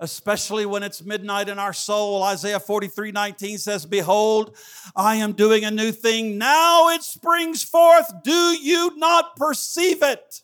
especially 0.00 0.64
when 0.64 0.82
it's 0.82 1.04
midnight 1.04 1.48
in 1.48 1.58
our 1.58 1.72
soul. 1.72 2.22
Isaiah 2.22 2.60
43 2.60 3.12
19 3.12 3.58
says, 3.58 3.86
Behold, 3.86 4.56
I 4.94 5.16
am 5.16 5.32
doing 5.32 5.64
a 5.64 5.70
new 5.70 5.92
thing. 5.92 6.38
Now 6.38 6.88
it 6.88 7.02
springs 7.02 7.62
forth. 7.62 8.22
Do 8.22 8.32
you 8.32 8.96
not 8.96 9.36
perceive 9.36 10.02
it? 10.02 10.42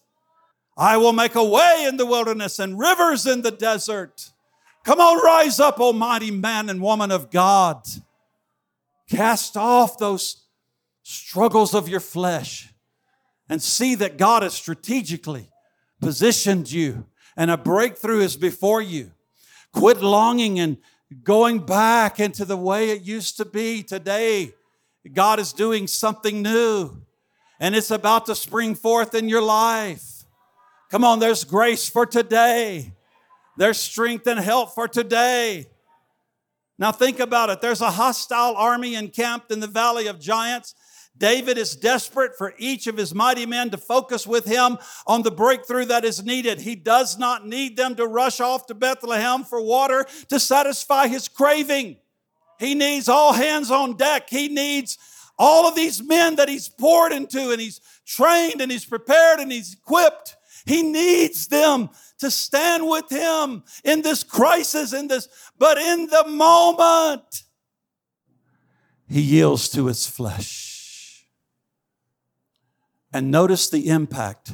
I 0.77 0.97
will 0.97 1.13
make 1.13 1.37
a 1.37 1.45
way 1.45 1.87
in 1.89 1.97
the 1.97 2.07
wilderness 2.07 2.59
and 2.59 2.79
rivers 2.79 3.27
in 3.27 3.43
the 3.43 3.53
desert. 3.53 4.31
Come 4.85 5.01
on, 5.01 5.25
rise 5.25 5.61
up, 5.61 5.81
almighty 5.81 6.31
man 6.31 6.69
and 6.69 6.83
woman 6.83 7.11
of 7.11 7.31
God. 7.31 7.87
Cast 9.09 9.57
off 9.57 9.99
those 9.99 10.45
struggles 11.03 11.75
of 11.75 11.89
your 11.89 12.01
flesh 12.01 12.75
and 13.49 13.63
see 13.63 13.95
that 13.95 14.19
God 14.19 14.43
has 14.43 14.55
strategically 14.55 15.49
positioned 16.01 16.71
you 16.71 17.07
and 17.37 17.51
a 17.51 17.57
breakthrough 17.57 18.21
is 18.21 18.37
before 18.37 18.83
you. 18.83 19.13
Quit 19.75 20.01
longing 20.03 20.59
and 20.59 20.79
going 21.23 21.59
back 21.59 22.19
into 22.19 22.45
the 22.45 22.57
way 22.57 22.91
it 22.91 23.03
used 23.03 23.37
to 23.37 23.45
be 23.45 23.83
today. 23.83 24.55
God 25.13 25.39
is 25.39 25.53
doing 25.53 25.87
something 25.87 26.43
new 26.43 27.03
and 27.61 27.75
it's 27.75 27.91
about 27.91 28.27
to 28.27 28.35
spring 28.35 28.75
forth 28.75 29.15
in 29.15 29.29
your 29.29 29.43
life. 29.43 30.25
Come 30.91 31.05
on, 31.05 31.19
there's 31.19 31.45
grace 31.45 31.89
for 31.89 32.07
today. 32.07 32.93
There's 33.57 33.79
strength 33.79 34.27
and 34.27 34.41
help 34.41 34.75
for 34.75 34.89
today. 34.89 35.67
Now 36.79 36.93
think 36.93 37.21
about 37.21 37.51
it. 37.51 37.61
There's 37.61 37.81
a 37.81 37.91
hostile 37.91 38.57
army 38.57 38.95
encamped 38.95 39.53
in 39.53 39.61
the 39.61 39.67
valley 39.67 40.07
of 40.07 40.21
giants. 40.21 40.75
David 41.17 41.59
is 41.59 41.77
desperate 41.77 42.37
for 42.37 42.55
each 42.59 42.87
of 42.87 42.97
his 42.97 43.15
mighty 43.15 43.47
men 43.47 43.71
to 43.71 43.77
focus 43.77 44.27
with 44.27 44.45
him 44.45 44.79
on 45.07 45.23
the 45.23 45.31
breakthrough 45.31 45.85
that 45.85 46.05
is 46.05 46.25
needed. 46.25 46.61
He 46.61 46.75
does 46.75 47.19
not 47.19 47.47
need 47.47 47.77
them 47.77 47.95
to 47.97 48.07
rush 48.07 48.41
off 48.41 48.67
to 48.67 48.75
Bethlehem 48.75 49.45
for 49.45 49.61
water 49.61 50.07
to 50.29 50.41
satisfy 50.41 51.07
his 51.07 51.29
craving. 51.29 51.99
He 52.59 52.75
needs 52.75 53.09
all 53.09 53.33
hands 53.33 53.71
on 53.71 53.97
deck. 53.97 54.29
He 54.29 54.49
needs 54.49 54.99
all 55.39 55.69
of 55.69 55.75
these 55.75 56.03
men 56.03 56.37
that 56.37 56.49
he's 56.49 56.69
poured 56.69 57.13
into 57.13 57.51
and 57.51 57.61
he's 57.61 57.81
trained 58.05 58.61
and 58.61 58.71
he's 58.71 58.85
prepared 58.85 59.39
and 59.39 59.53
he's 59.53 59.75
equipped. 59.75 60.37
He 60.67 60.83
needs 60.83 61.47
them 61.47 61.91
to 62.19 62.31
stand 62.31 62.89
with 62.89 63.09
him 63.11 63.65
in 63.85 64.03
this 64.03 64.23
crisis, 64.23 64.93
in 64.93 65.09
this, 65.09 65.29
but 65.59 65.79
in 65.79 66.07
the 66.07 66.25
moment, 66.27 67.43
he 69.09 69.21
yields 69.21 69.69
to 69.71 69.87
his 69.87 70.07
flesh. 70.07 70.74
And 73.15 73.31
notice 73.31 73.71
the 73.71 73.89
impact. 73.89 74.53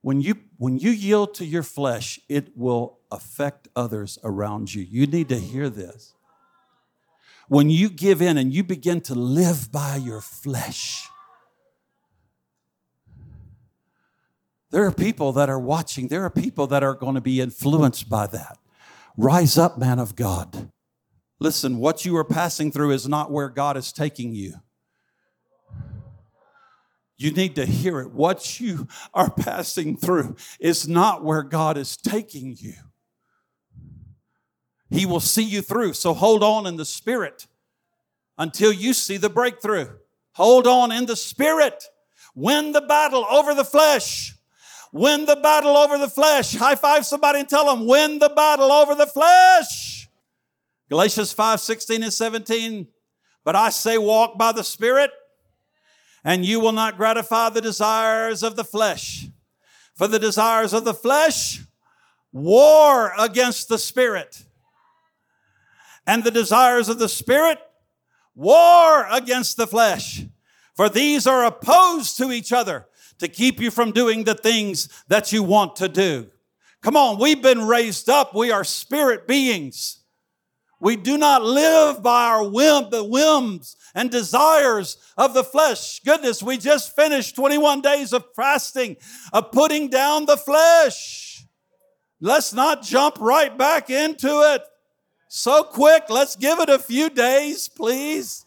When 0.00 0.22
you, 0.22 0.36
when 0.56 0.78
you 0.78 0.90
yield 0.90 1.34
to 1.34 1.44
your 1.44 1.62
flesh, 1.62 2.18
it 2.28 2.56
will 2.56 3.00
affect 3.10 3.68
others 3.76 4.18
around 4.24 4.72
you. 4.74 4.82
You 4.82 5.06
need 5.06 5.28
to 5.28 5.38
hear 5.38 5.68
this. 5.68 6.14
When 7.48 7.68
you 7.68 7.90
give 7.90 8.22
in 8.22 8.38
and 8.38 8.54
you 8.54 8.64
begin 8.64 9.02
to 9.02 9.14
live 9.14 9.70
by 9.70 9.96
your 9.96 10.22
flesh, 10.22 11.08
There 14.70 14.84
are 14.84 14.92
people 14.92 15.32
that 15.32 15.48
are 15.48 15.58
watching. 15.58 16.08
There 16.08 16.24
are 16.24 16.30
people 16.30 16.66
that 16.66 16.82
are 16.82 16.94
going 16.94 17.14
to 17.14 17.20
be 17.20 17.40
influenced 17.40 18.08
by 18.08 18.26
that. 18.28 18.58
Rise 19.16 19.56
up, 19.56 19.78
man 19.78 19.98
of 19.98 20.14
God. 20.14 20.70
Listen, 21.40 21.78
what 21.78 22.04
you 22.04 22.16
are 22.16 22.24
passing 22.24 22.70
through 22.70 22.90
is 22.90 23.08
not 23.08 23.30
where 23.30 23.48
God 23.48 23.76
is 23.76 23.92
taking 23.92 24.34
you. 24.34 24.54
You 27.18 27.32
need 27.32 27.56
to 27.56 27.66
hear 27.66 28.00
it. 28.00 28.12
What 28.12 28.60
you 28.60 28.86
are 29.12 29.30
passing 29.30 29.96
through 29.96 30.36
is 30.60 30.88
not 30.88 31.24
where 31.24 31.42
God 31.42 31.76
is 31.76 31.96
taking 31.96 32.56
you. 32.58 32.74
He 34.88 35.04
will 35.04 35.20
see 35.20 35.42
you 35.42 35.60
through. 35.60 35.94
So 35.94 36.14
hold 36.14 36.42
on 36.42 36.66
in 36.66 36.76
the 36.76 36.84
spirit 36.84 37.46
until 38.38 38.72
you 38.72 38.92
see 38.92 39.16
the 39.16 39.28
breakthrough. 39.28 39.88
Hold 40.32 40.68
on 40.68 40.92
in 40.92 41.06
the 41.06 41.16
spirit. 41.16 41.84
Win 42.34 42.70
the 42.70 42.80
battle 42.80 43.26
over 43.28 43.52
the 43.52 43.64
flesh. 43.64 44.36
Win 44.92 45.26
the 45.26 45.36
battle 45.36 45.76
over 45.76 45.98
the 45.98 46.08
flesh. 46.08 46.54
High 46.54 46.76
five 46.76 47.04
somebody 47.04 47.40
and 47.40 47.48
tell 47.48 47.66
them, 47.66 47.86
win 47.86 48.20
the 48.20 48.30
battle 48.30 48.70
over 48.70 48.94
the 48.94 49.06
flesh. 49.06 50.08
Galatians 50.88 51.32
5 51.32 51.60
16 51.60 52.02
and 52.02 52.12
17. 52.12 52.86
But 53.44 53.56
I 53.56 53.70
say, 53.70 53.98
walk 53.98 54.38
by 54.38 54.52
the 54.52 54.64
Spirit, 54.64 55.10
and 56.28 56.44
you 56.44 56.60
will 56.60 56.72
not 56.72 56.98
gratify 56.98 57.48
the 57.48 57.62
desires 57.62 58.42
of 58.42 58.54
the 58.54 58.62
flesh. 58.62 59.28
For 59.94 60.06
the 60.06 60.18
desires 60.18 60.74
of 60.74 60.84
the 60.84 60.92
flesh 60.92 61.62
war 62.32 63.14
against 63.18 63.70
the 63.70 63.78
Spirit, 63.78 64.44
and 66.06 66.22
the 66.22 66.30
desires 66.30 66.90
of 66.90 66.98
the 66.98 67.08
Spirit 67.08 67.58
war 68.34 69.06
against 69.10 69.56
the 69.56 69.66
flesh. 69.66 70.26
For 70.76 70.90
these 70.90 71.26
are 71.26 71.46
opposed 71.46 72.18
to 72.18 72.30
each 72.30 72.52
other 72.52 72.86
to 73.20 73.26
keep 73.26 73.58
you 73.58 73.70
from 73.70 73.90
doing 73.90 74.24
the 74.24 74.34
things 74.34 74.90
that 75.08 75.32
you 75.32 75.42
want 75.42 75.76
to 75.76 75.88
do. 75.88 76.26
Come 76.82 76.94
on, 76.94 77.18
we've 77.18 77.42
been 77.42 77.66
raised 77.66 78.10
up. 78.10 78.34
We 78.34 78.50
are 78.50 78.64
spirit 78.64 79.26
beings. 79.26 79.97
We 80.80 80.96
do 80.96 81.18
not 81.18 81.42
live 81.42 82.02
by 82.02 82.26
our 82.26 82.48
whim, 82.48 82.90
the 82.90 83.02
whims 83.02 83.76
and 83.94 84.10
desires 84.10 84.96
of 85.16 85.34
the 85.34 85.42
flesh. 85.42 86.00
Goodness, 86.00 86.42
we 86.42 86.56
just 86.56 86.94
finished 86.94 87.34
21 87.34 87.80
days 87.80 88.12
of 88.12 88.24
fasting, 88.36 88.96
of 89.32 89.50
putting 89.50 89.88
down 89.88 90.26
the 90.26 90.36
flesh. 90.36 91.44
Let's 92.20 92.52
not 92.52 92.82
jump 92.82 93.18
right 93.20 93.56
back 93.56 93.90
into 93.90 94.28
it 94.54 94.62
so 95.28 95.62
quick. 95.62 96.04
Let's 96.08 96.36
give 96.36 96.58
it 96.60 96.68
a 96.68 96.78
few 96.78 97.10
days, 97.10 97.68
please. 97.68 98.44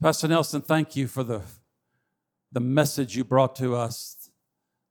Pastor 0.00 0.28
Nelson, 0.28 0.60
thank 0.60 0.96
you 0.96 1.08
for 1.08 1.24
the 1.24 1.42
the 2.52 2.60
message 2.60 3.16
you 3.16 3.24
brought 3.24 3.56
to 3.56 3.74
us 3.74 4.30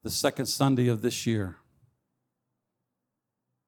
the 0.03 0.09
second 0.09 0.45
Sunday 0.45 0.87
of 0.87 1.01
this 1.01 1.25
year. 1.25 1.57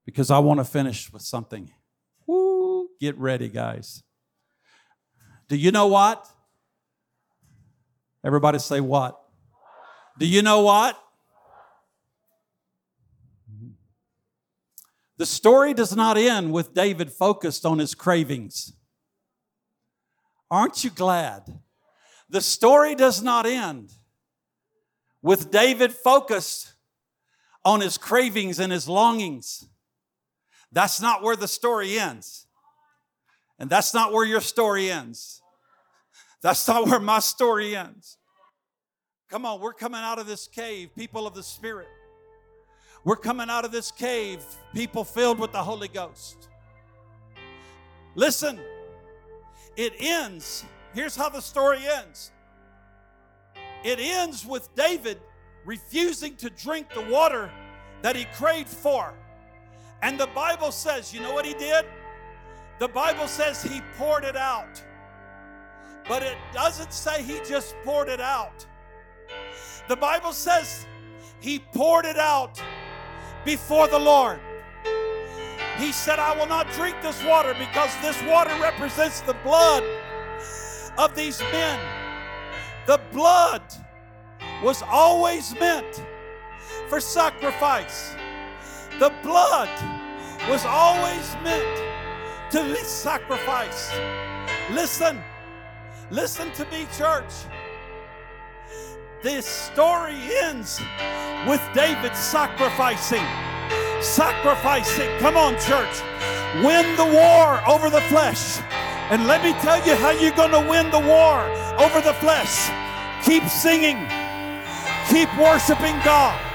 Because 0.07 0.31
I 0.31 0.39
want 0.39 0.59
to 0.59 0.63
finish 0.63 1.13
with 1.13 1.21
something. 1.21 1.69
Woo, 2.25 2.87
get 2.99 3.15
ready, 3.19 3.49
guys. 3.49 4.01
Do 5.47 5.55
you 5.55 5.71
know 5.71 5.87
what? 5.87 6.25
Everybody 8.23 8.57
say 8.57 8.79
what? 8.79 9.21
Do 10.17 10.25
you 10.25 10.41
know 10.41 10.61
what? 10.61 10.97
The 15.17 15.25
story 15.25 15.75
does 15.75 15.95
not 15.95 16.17
end 16.17 16.51
with 16.51 16.73
David 16.73 17.11
focused 17.11 17.65
on 17.65 17.77
his 17.77 17.93
cravings. 17.93 18.73
Aren't 20.49 20.83
you 20.83 20.89
glad 20.89 21.59
the 22.29 22.41
story 22.41 22.95
does 22.95 23.21
not 23.21 23.45
end 23.45 23.93
with 25.21 25.51
David 25.51 25.93
focused 25.93 26.73
on 27.63 27.81
his 27.81 27.97
cravings 27.97 28.59
and 28.59 28.71
his 28.71 28.87
longings. 28.87 29.67
That's 30.71 31.01
not 31.01 31.23
where 31.23 31.35
the 31.35 31.47
story 31.47 31.97
ends. 31.99 32.45
And 33.59 33.69
that's 33.69 33.93
not 33.93 34.13
where 34.13 34.25
your 34.25 34.41
story 34.41 34.91
ends. 34.91 35.41
That's 36.41 36.67
not 36.67 36.87
where 36.87 36.99
my 36.99 37.19
story 37.19 37.75
ends. 37.75 38.17
Come 39.29 39.45
on, 39.45 39.59
we're 39.59 39.73
coming 39.73 40.01
out 40.01 40.19
of 40.19 40.27
this 40.27 40.47
cave, 40.47 40.89
people 40.95 41.27
of 41.27 41.33
the 41.33 41.43
Spirit. 41.43 41.87
We're 43.03 43.15
coming 43.15 43.49
out 43.49 43.65
of 43.65 43.71
this 43.71 43.91
cave, 43.91 44.43
people 44.73 45.03
filled 45.03 45.39
with 45.39 45.51
the 45.51 45.63
Holy 45.63 45.87
Ghost. 45.87 46.49
Listen, 48.15 48.59
it 49.75 49.93
ends 49.99 50.65
Here's 50.97 51.15
how 51.15 51.29
the 51.29 51.41
story 51.41 51.81
ends 51.85 52.31
it 53.83 53.99
ends 53.99 54.43
with 54.43 54.73
David 54.73 55.19
refusing 55.63 56.35
to 56.37 56.49
drink 56.49 56.87
the 56.91 57.01
water 57.01 57.51
that 58.01 58.15
he 58.15 58.25
craved 58.33 58.69
for. 58.69 59.13
And 60.01 60.19
the 60.19 60.27
Bible 60.27 60.71
says, 60.71 61.13
you 61.13 61.21
know 61.21 61.33
what 61.33 61.45
he 61.45 61.53
did? 61.53 61.85
The 62.79 62.87
Bible 62.87 63.27
says 63.27 63.63
he 63.63 63.81
poured 63.97 64.23
it 64.23 64.35
out. 64.35 64.83
But 66.07 66.23
it 66.23 66.37
doesn't 66.53 66.93
say 66.93 67.23
he 67.23 67.39
just 67.47 67.75
poured 67.83 68.07
it 68.07 68.21
out. 68.21 68.65
The 69.87 69.95
Bible 69.95 70.31
says 70.31 70.85
he 71.39 71.59
poured 71.59 72.05
it 72.05 72.17
out 72.17 72.61
before 73.43 73.87
the 73.87 73.99
Lord. 73.99 74.39
He 75.77 75.91
said, 75.91 76.19
I 76.19 76.35
will 76.37 76.47
not 76.47 76.69
drink 76.71 76.95
this 77.01 77.23
water 77.23 77.53
because 77.57 77.91
this 78.01 78.21
water 78.23 78.55
represents 78.61 79.21
the 79.21 79.35
blood 79.35 79.83
of 80.97 81.15
these 81.15 81.39
men. 81.39 81.79
The 82.85 82.99
blood 83.11 83.61
was 84.63 84.81
always 84.81 85.53
meant 85.59 86.03
for 86.89 86.99
sacrifice. 86.99 88.15
The 88.99 89.13
blood 89.21 89.69
was 90.49 90.65
always 90.65 91.35
meant 91.43 92.51
to 92.51 92.63
be 92.63 92.83
sacrificed. 92.83 93.93
Listen, 94.71 95.21
listen 96.09 96.51
to 96.53 96.65
me, 96.71 96.87
church. 96.97 97.31
This 99.21 99.45
story 99.45 100.17
ends 100.41 100.81
with 101.47 101.61
David 101.75 102.15
sacrificing. 102.15 103.23
Sacrificing. 104.01 105.09
Come 105.19 105.37
on, 105.37 105.53
church. 105.59 106.01
Win 106.65 106.95
the 106.95 107.05
war 107.05 107.61
over 107.69 107.91
the 107.91 108.01
flesh. 108.09 108.59
And 109.11 109.27
let 109.27 109.43
me 109.43 109.51
tell 109.61 109.77
you 109.85 109.93
how 109.93 110.09
you're 110.09 110.31
going 110.31 110.51
to 110.51 110.67
win 110.67 110.89
the 110.89 110.99
war 110.99 111.43
over 111.79 112.01
the 112.01 112.15
flesh. 112.15 112.71
Keep 113.23 113.43
singing. 113.47 113.97
Keep 115.07 115.29
worshiping 115.37 115.99
God. 116.03 116.46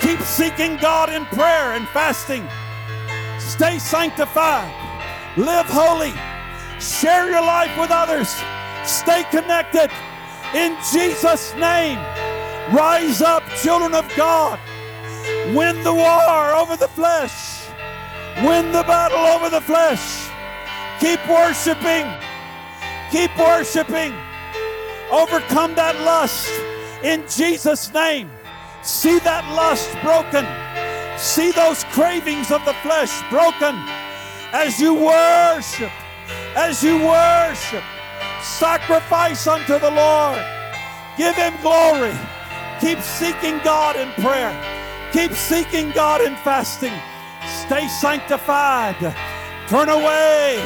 Keep 0.00 0.20
seeking 0.22 0.76
God 0.78 1.10
in 1.10 1.24
prayer 1.26 1.74
and 1.74 1.86
fasting. 1.88 2.48
Stay 3.38 3.78
sanctified. 3.78 4.72
Live 5.36 5.66
holy. 5.66 6.12
Share 6.80 7.30
your 7.30 7.42
life 7.42 7.78
with 7.78 7.90
others. 7.90 8.28
Stay 8.84 9.24
connected. 9.30 9.90
In 10.54 10.76
Jesus' 10.92 11.54
name, 11.54 11.98
rise 12.74 13.20
up, 13.20 13.42
children 13.62 13.94
of 13.94 14.10
God. 14.16 14.58
Win 15.54 15.82
the 15.84 15.94
war 15.94 16.54
over 16.54 16.76
the 16.76 16.88
flesh. 16.88 17.66
Win 18.42 18.72
the 18.72 18.82
battle 18.84 19.18
over 19.18 19.50
the 19.50 19.60
flesh. 19.60 20.28
Keep 20.98 21.20
worshiping. 21.28 22.06
Keep 23.10 23.36
worshiping. 23.38 24.14
Overcome 25.10 25.74
that 25.74 25.94
lust 26.04 26.48
in 27.02 27.24
Jesus' 27.28 27.92
name. 27.92 28.30
See 28.82 29.18
that 29.20 29.44
lust 29.54 29.90
broken. 30.02 30.46
See 31.18 31.52
those 31.52 31.84
cravings 31.92 32.50
of 32.50 32.64
the 32.64 32.74
flesh 32.74 33.12
broken 33.30 33.76
as 34.52 34.80
you 34.80 34.94
worship 34.94 35.92
as 36.54 36.82
you 36.82 36.96
worship. 36.98 37.84
Sacrifice 38.42 39.46
unto 39.46 39.78
the 39.78 39.90
Lord. 39.90 40.42
Give 41.16 41.34
Him 41.36 41.54
glory. 41.60 42.16
Keep 42.80 43.00
seeking 43.00 43.58
God 43.58 43.96
in 43.96 44.10
prayer. 44.22 44.52
Keep 45.12 45.32
seeking 45.32 45.90
God 45.90 46.20
in 46.20 46.34
fasting. 46.36 46.92
Stay 47.66 47.88
sanctified. 47.88 48.96
Turn 49.68 49.88
away. 49.88 50.56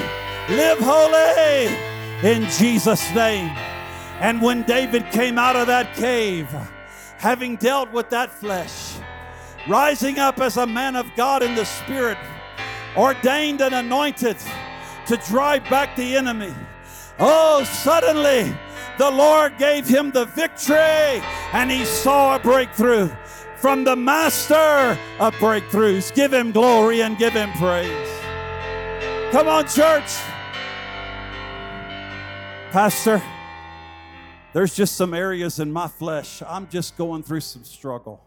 Live 0.49 0.79
holy 0.81 1.75
in 2.23 2.49
Jesus' 2.51 3.12
name. 3.15 3.51
And 4.21 4.41
when 4.41 4.62
David 4.62 5.11
came 5.11 5.39
out 5.39 5.57
of 5.57 5.67
that 5.67 5.95
cave, 5.95 6.55
having 7.25 7.57
dealt 7.57 7.91
with 7.91 8.11
that 8.11 8.31
flesh, 8.31 8.99
rising 9.66 10.18
up 10.18 10.39
as 10.43 10.59
a 10.59 10.66
man 10.66 10.95
of 10.95 11.11
God 11.16 11.43
in 11.43 11.55
the 11.55 11.64
Spirit, 11.64 12.18
ordained 12.99 13.62
and 13.62 13.75
anointed 13.75 14.37
to 15.07 15.16
drive 15.29 15.64
back 15.70 15.97
the 15.97 16.16
enemy. 16.16 16.53
Oh, 17.18 17.64
suddenly 17.64 18.55
the 18.99 19.11
Lord 19.11 19.57
gave 19.57 19.89
him 19.89 20.11
the 20.11 20.27
victory 20.27 21.22
and 21.55 21.70
he 21.70 21.87
saw 21.87 22.37
a 22.37 22.39
breakthrough 22.39 23.09
from 23.57 23.85
the 23.85 23.97
master 23.97 24.99
of 25.18 25.33
breakthroughs. 25.37 26.14
Give 26.14 26.31
him 26.31 26.53
glory 26.53 27.01
and 27.01 27.16
give 27.16 27.33
him 27.33 27.51
praise. 27.53 28.11
Come 29.33 29.49
on, 29.49 29.66
church. 29.66 30.12
Pastor, 32.70 33.22
there's 34.55 34.73
just 34.73 34.97
some 34.97 35.13
areas 35.13 35.59
in 35.59 35.73
my 35.73 35.89
flesh. 35.89 36.41
I'm 36.47 36.69
just 36.69 36.97
going 36.97 37.25
through 37.25 37.41
some 37.41 37.65
struggle. 37.65 38.25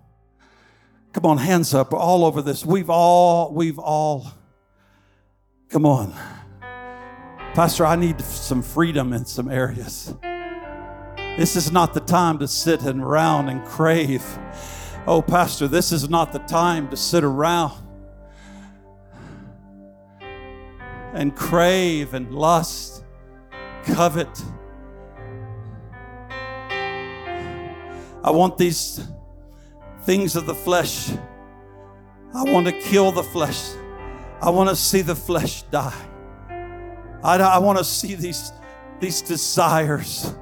Come 1.14 1.26
on, 1.26 1.38
hands 1.38 1.74
up 1.74 1.94
all 1.94 2.26
over 2.26 2.42
this. 2.42 2.66
We've 2.66 2.90
all, 2.90 3.54
we've 3.54 3.80
all, 3.80 4.28
come 5.70 5.86
on. 5.86 6.14
Pastor, 7.54 7.86
I 7.86 7.96
need 7.96 8.20
some 8.20 8.62
freedom 8.62 9.14
in 9.14 9.26
some 9.26 9.50
areas. 9.50 10.14
This 11.38 11.56
is 11.56 11.72
not 11.72 11.94
the 11.94 12.02
time 12.02 12.40
to 12.40 12.48
sit 12.48 12.84
and 12.84 13.02
around 13.02 13.48
and 13.48 13.64
crave. 13.66 14.24
Oh, 15.08 15.22
Pastor, 15.22 15.70
this 15.70 15.94
is 15.94 16.10
not 16.10 16.34
the 16.34 16.40
time 16.40 16.90
to 16.90 16.98
sit 16.98 17.24
around 17.24 17.72
and 21.14 21.34
crave 21.34 22.14
and 22.14 22.36
lust, 22.36 23.06
covet. 23.86 24.44
I 28.24 28.32
want 28.32 28.58
these 28.58 29.06
things 30.04 30.36
of 30.36 30.46
the 30.46 30.56
flesh. 30.56 31.12
I 32.34 32.44
want 32.44 32.68
to 32.68 32.74
kill 32.74 33.12
the 33.12 33.24
flesh. 33.24 33.72
I 34.42 34.50
want 34.50 34.70
to 34.70 34.76
see 34.76 35.02
the 35.02 35.16
flesh 35.16 35.64
die. 35.64 35.94
I, 37.24 37.38
I 37.38 37.58
want 37.58 37.78
to 37.78 37.84
see 37.84 38.16
these, 38.16 38.52
these 39.00 39.22
desires. 39.22 40.34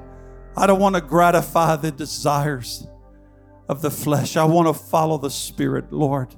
I 0.56 0.66
don't 0.66 0.80
want 0.80 0.94
to 0.94 1.00
gratify 1.00 1.76
the 1.76 1.90
desires 1.90 2.86
of 3.68 3.82
the 3.82 3.90
flesh. 3.90 4.36
I 4.36 4.44
want 4.44 4.68
to 4.68 4.74
follow 4.74 5.18
the 5.18 5.30
Spirit, 5.30 5.92
Lord. 5.92 6.34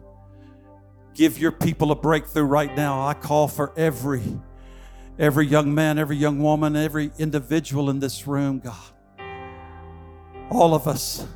Give 1.14 1.38
your 1.38 1.52
people 1.52 1.90
a 1.90 1.96
breakthrough 1.96 2.44
right 2.44 2.74
now. 2.76 3.06
I 3.06 3.14
call 3.14 3.48
for 3.48 3.72
every 3.76 4.22
every 5.18 5.46
young 5.46 5.74
man, 5.74 5.98
every 5.98 6.16
young 6.16 6.38
woman, 6.38 6.76
every 6.76 7.10
individual 7.18 7.90
in 7.90 7.98
this 7.98 8.26
room, 8.26 8.60
God. 8.60 8.76
All 10.50 10.74
of 10.74 10.86
us. 10.86 11.26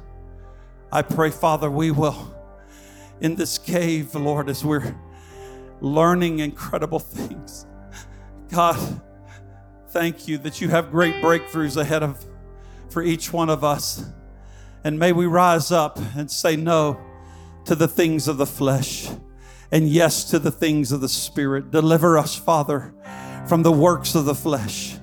I 0.91 1.03
pray, 1.03 1.31
Father, 1.31 1.71
we 1.71 1.91
will 1.91 2.35
in 3.21 3.37
this 3.37 3.57
cave, 3.57 4.15
Lord, 4.15 4.51
as 4.51 4.65
we're 4.65 4.95
learning 5.81 6.41
incredible 6.41 6.99
things. 6.99 7.67
God, 8.51 9.01
thank 9.89 10.29
you 10.29 10.39
that 10.39 10.61
you 10.61 10.69
have 10.69 10.91
great 10.91 11.15
breakthroughs 11.23 11.77
ahead 11.77 12.03
of 12.03 12.25
for 12.91 13.03
each 13.03 13.33
one 13.33 13.49
of 13.49 13.65
us. 13.65 14.05
And 14.85 14.99
may 14.99 15.13
we 15.13 15.27
rise 15.27 15.71
up 15.71 15.99
and 16.17 16.31
say 16.31 16.57
no 16.57 17.01
to 17.65 17.75
the 17.75 17.89
things 17.89 18.29
of 18.29 18.37
the 18.37 18.47
flesh 18.47 19.09
and 19.71 19.89
yes 19.89 20.25
to 20.25 20.39
the 20.39 20.51
things 20.51 20.93
of 20.93 21.01
the 21.01 21.09
spirit. 21.09 21.71
Deliver 21.71 22.19
us, 22.19 22.37
Father, 22.37 22.95
from 23.47 23.63
the 23.63 23.73
works 23.73 24.15
of 24.15 24.25
the 24.25 24.35
flesh. 24.35 24.97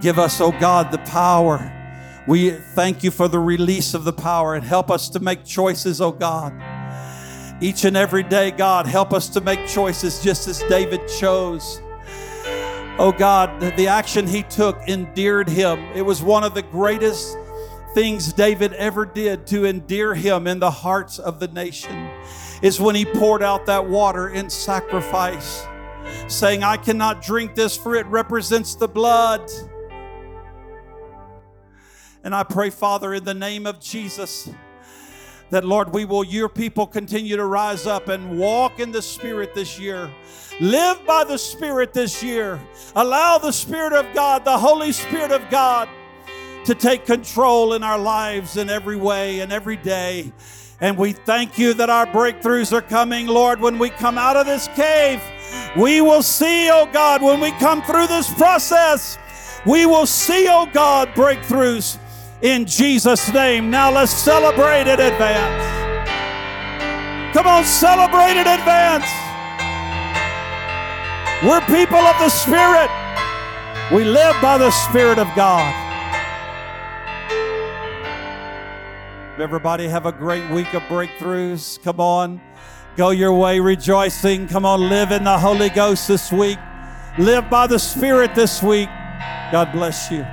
Give 0.00 0.18
us, 0.18 0.40
oh 0.40 0.52
God, 0.52 0.90
the 0.90 0.98
power. 0.98 1.78
We 2.26 2.50
thank 2.50 3.02
you 3.02 3.10
for 3.10 3.28
the 3.28 3.38
release 3.38 3.94
of 3.94 4.04
the 4.04 4.12
power 4.12 4.54
and 4.54 4.64
help 4.64 4.90
us 4.90 5.08
to 5.10 5.20
make 5.20 5.44
choices, 5.44 6.00
oh 6.00 6.12
God. 6.12 6.52
Each 7.60 7.84
and 7.84 7.96
every 7.96 8.22
day, 8.22 8.50
God, 8.50 8.86
help 8.86 9.12
us 9.12 9.28
to 9.30 9.40
make 9.40 9.66
choices 9.66 10.22
just 10.22 10.48
as 10.48 10.62
David 10.64 11.06
chose 11.08 11.80
oh 12.98 13.12
God, 13.12 13.60
the 13.76 13.88
action 13.88 14.26
he 14.26 14.42
took 14.44 14.76
endeared 14.88 15.48
him. 15.48 15.78
It 15.94 16.02
was 16.02 16.22
one 16.22 16.44
of 16.44 16.54
the 16.54 16.62
greatest 16.62 17.36
things 17.94 18.32
David 18.32 18.72
ever 18.74 19.04
did 19.04 19.46
to 19.48 19.66
endear 19.66 20.14
him 20.14 20.46
in 20.46 20.58
the 20.58 20.70
hearts 20.70 21.18
of 21.18 21.40
the 21.40 21.48
nation 21.48 22.10
is 22.62 22.80
when 22.80 22.94
he 22.94 23.04
poured 23.04 23.42
out 23.42 23.66
that 23.66 23.88
water 23.88 24.28
in 24.28 24.48
sacrifice, 24.48 25.66
saying, 26.28 26.62
I 26.62 26.76
cannot 26.76 27.22
drink 27.22 27.54
this, 27.54 27.76
for 27.76 27.96
it 27.96 28.06
represents 28.06 28.76
the 28.76 28.88
blood. 28.88 29.50
And 32.24 32.34
I 32.34 32.44
pray, 32.44 32.70
Father, 32.70 33.14
in 33.14 33.24
the 33.24 33.34
name 33.34 33.66
of 33.66 33.80
Jesus, 33.80 34.48
that 35.50 35.64
Lord, 35.64 35.92
we 35.92 36.04
will, 36.04 36.22
your 36.22 36.48
people 36.48 36.86
continue 36.86 37.36
to 37.36 37.44
rise 37.44 37.84
up 37.86 38.08
and 38.08 38.38
walk 38.38 38.78
in 38.78 38.92
the 38.92 39.02
Spirit 39.02 39.54
this 39.54 39.78
year. 39.78 40.08
Live 40.60 41.04
by 41.04 41.24
the 41.24 41.36
Spirit 41.36 41.92
this 41.92 42.22
year. 42.22 42.60
Allow 42.94 43.38
the 43.38 43.50
Spirit 43.50 43.92
of 43.92 44.06
God, 44.14 44.44
the 44.44 44.56
Holy 44.56 44.92
Spirit 44.92 45.32
of 45.32 45.42
God, 45.50 45.88
to 46.64 46.76
take 46.76 47.04
control 47.06 47.72
in 47.72 47.82
our 47.82 47.98
lives 47.98 48.56
in 48.56 48.70
every 48.70 48.96
way 48.96 49.40
and 49.40 49.52
every 49.52 49.76
day. 49.76 50.32
And 50.80 50.96
we 50.96 51.12
thank 51.12 51.58
you 51.58 51.74
that 51.74 51.90
our 51.90 52.06
breakthroughs 52.06 52.72
are 52.72 52.82
coming, 52.82 53.26
Lord, 53.26 53.60
when 53.60 53.80
we 53.80 53.90
come 53.90 54.16
out 54.16 54.36
of 54.36 54.46
this 54.46 54.68
cave. 54.76 55.20
We 55.76 56.00
will 56.00 56.22
see, 56.22 56.70
oh 56.70 56.88
God, 56.92 57.20
when 57.20 57.40
we 57.40 57.50
come 57.52 57.82
through 57.82 58.06
this 58.06 58.32
process, 58.34 59.18
we 59.66 59.86
will 59.86 60.06
see, 60.06 60.46
oh 60.48 60.66
God, 60.72 61.08
breakthroughs 61.10 61.98
in 62.42 62.66
Jesus' 62.66 63.32
name. 63.32 63.70
Now 63.70 63.92
let's 63.92 64.12
celebrate 64.12 64.82
in 64.82 65.00
advance. 65.00 65.72
Come 67.32 67.46
on, 67.46 67.64
celebrate 67.64 68.36
in 68.36 68.46
advance. 68.46 69.06
We're 71.42 71.60
people 71.62 71.98
of 71.98 72.18
the 72.18 72.28
Spirit. 72.28 72.90
We 73.92 74.04
live 74.04 74.36
by 74.42 74.58
the 74.58 74.70
Spirit 74.70 75.18
of 75.18 75.28
God. 75.34 75.72
Everybody 79.38 79.88
have 79.88 80.06
a 80.06 80.12
great 80.12 80.48
week 80.50 80.74
of 80.74 80.82
breakthroughs. 80.82 81.82
Come 81.82 82.00
on. 82.00 82.40
Go 82.96 83.10
your 83.10 83.32
way 83.32 83.58
rejoicing. 83.58 84.46
Come 84.46 84.66
on, 84.66 84.88
live 84.88 85.10
in 85.10 85.24
the 85.24 85.38
Holy 85.38 85.70
Ghost 85.70 86.06
this 86.06 86.30
week. 86.30 86.58
Live 87.18 87.48
by 87.48 87.66
the 87.66 87.78
Spirit 87.78 88.34
this 88.34 88.62
week. 88.62 88.88
God 89.50 89.72
bless 89.72 90.10
you. 90.10 90.26